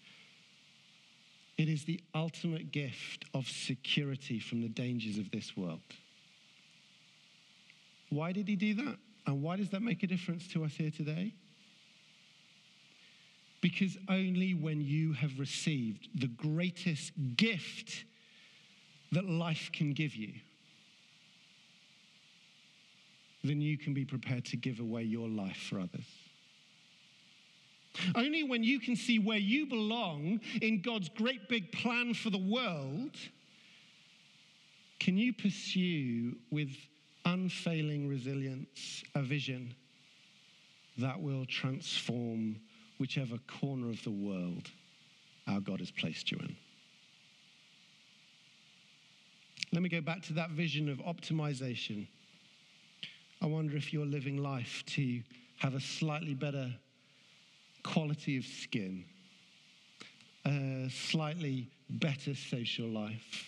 It 1.57 1.69
is 1.69 1.85
the 1.85 1.99
ultimate 2.13 2.71
gift 2.71 3.25
of 3.33 3.47
security 3.47 4.39
from 4.39 4.61
the 4.61 4.69
dangers 4.69 5.17
of 5.17 5.31
this 5.31 5.57
world. 5.57 5.81
Why 8.09 8.31
did 8.31 8.47
he 8.47 8.55
do 8.55 8.75
that? 8.75 8.97
And 9.25 9.41
why 9.41 9.57
does 9.57 9.69
that 9.71 9.81
make 9.81 10.03
a 10.03 10.07
difference 10.07 10.47
to 10.49 10.63
us 10.63 10.73
here 10.73 10.91
today? 10.91 11.33
Because 13.59 13.97
only 14.07 14.53
when 14.53 14.81
you 14.81 15.13
have 15.13 15.39
received 15.39 16.07
the 16.15 16.27
greatest 16.27 17.11
gift 17.35 18.05
that 19.11 19.25
life 19.27 19.71
can 19.73 19.93
give 19.93 20.15
you, 20.15 20.33
then 23.43 23.61
you 23.61 23.77
can 23.77 23.93
be 23.93 24.05
prepared 24.05 24.45
to 24.45 24.57
give 24.57 24.79
away 24.79 25.03
your 25.03 25.27
life 25.27 25.57
for 25.69 25.79
others. 25.79 26.05
Only 28.15 28.43
when 28.43 28.63
you 28.63 28.79
can 28.79 28.95
see 28.95 29.19
where 29.19 29.37
you 29.37 29.65
belong 29.65 30.39
in 30.61 30.81
God's 30.81 31.09
great 31.09 31.49
big 31.49 31.71
plan 31.71 32.13
for 32.13 32.29
the 32.29 32.37
world 32.37 33.15
can 34.99 35.17
you 35.17 35.31
pursue 35.31 36.35
with 36.51 36.69
unfailing 37.25 38.07
resilience 38.07 39.03
a 39.15 39.21
vision 39.21 39.73
that 40.97 41.21
will 41.21 41.45
transform 41.45 42.55
whichever 42.97 43.37
corner 43.47 43.89
of 43.89 44.03
the 44.03 44.11
world 44.11 44.69
our 45.47 45.59
God 45.59 45.79
has 45.79 45.91
placed 45.91 46.31
you 46.31 46.39
in. 46.39 46.55
Let 49.71 49.81
me 49.83 49.89
go 49.89 50.01
back 50.01 50.23
to 50.23 50.33
that 50.33 50.51
vision 50.51 50.89
of 50.89 50.97
optimization. 50.99 52.07
I 53.41 53.45
wonder 53.45 53.77
if 53.77 53.93
you're 53.93 54.05
living 54.05 54.37
life 54.37 54.83
to 54.87 55.21
have 55.57 55.75
a 55.75 55.79
slightly 55.79 56.33
better 56.33 56.73
quality 57.93 58.37
of 58.37 58.45
skin, 58.45 59.05
a 60.45 60.89
slightly 60.89 61.69
better 61.89 62.35
social 62.35 62.87
life, 62.87 63.45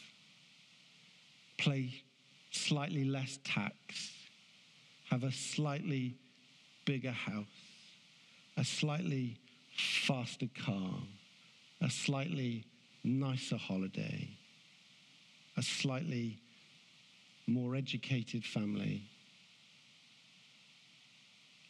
play 1.57 1.93
slightly 2.51 3.03
less 3.03 3.39
tax, 3.43 4.11
have 5.09 5.23
a 5.23 5.31
slightly 5.31 6.15
bigger 6.85 7.11
house, 7.11 7.45
a 8.55 8.63
slightly 8.63 9.37
faster 10.05 10.47
car, 10.65 10.93
a 11.81 11.89
slightly 11.89 12.63
nicer 13.03 13.57
holiday, 13.57 14.29
a 15.57 15.61
slightly 15.61 16.39
more 17.45 17.75
educated 17.75 18.45
family, 18.45 19.03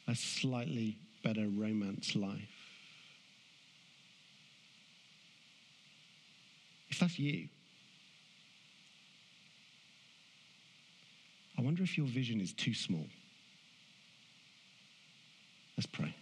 a 0.07 0.15
slightly 0.15 0.97
better 1.23 1.47
romance 1.47 2.15
life. 2.15 2.58
If 6.89 6.99
that's 6.99 7.19
you, 7.19 7.47
I 11.57 11.61
wonder 11.61 11.83
if 11.83 11.97
your 11.97 12.07
vision 12.07 12.39
is 12.41 12.53
too 12.53 12.73
small. 12.73 13.05
Let's 15.77 15.85
pray. 15.85 16.13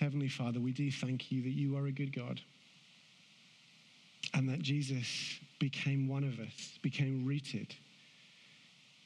Heavenly 0.00 0.28
Father, 0.28 0.60
we 0.60 0.72
do 0.72 0.90
thank 0.90 1.32
you 1.32 1.42
that 1.42 1.50
you 1.50 1.76
are 1.76 1.86
a 1.86 1.92
good 1.92 2.14
God 2.14 2.40
and 4.34 4.48
that 4.48 4.60
Jesus 4.60 5.38
became 5.58 6.06
one 6.08 6.24
of 6.24 6.38
us, 6.38 6.78
became 6.82 7.26
rooted 7.26 7.74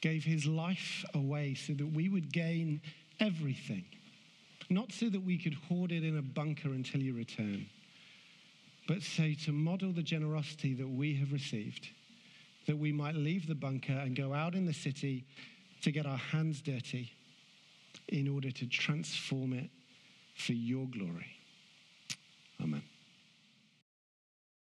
gave 0.01 0.23
his 0.23 0.45
life 0.45 1.05
away 1.13 1.53
so 1.53 1.73
that 1.73 1.85
we 1.85 2.09
would 2.09 2.33
gain 2.33 2.81
everything, 3.19 3.85
not 4.71 4.91
so 4.91 5.09
that 5.09 5.23
we 5.23 5.37
could 5.37 5.53
hoard 5.53 5.91
it 5.91 6.03
in 6.03 6.17
a 6.17 6.21
bunker 6.21 6.69
until 6.69 7.01
you 7.01 7.13
return, 7.13 7.65
but 8.87 9.01
so 9.01 9.31
to 9.45 9.51
model 9.51 9.91
the 9.91 10.01
generosity 10.01 10.73
that 10.73 10.87
we 10.87 11.15
have 11.15 11.31
received, 11.31 11.89
that 12.67 12.77
we 12.77 12.91
might 12.91 13.15
leave 13.15 13.47
the 13.47 13.55
bunker 13.55 13.93
and 13.93 14.15
go 14.15 14.33
out 14.33 14.55
in 14.55 14.65
the 14.65 14.73
city 14.73 15.25
to 15.81 15.91
get 15.91 16.05
our 16.05 16.17
hands 16.17 16.61
dirty 16.61 17.11
in 18.07 18.27
order 18.27 18.51
to 18.51 18.65
transform 18.67 19.53
it 19.53 19.69
for 20.35 20.53
your 20.53 20.85
glory. 20.87 21.37
Amen. 22.61 22.83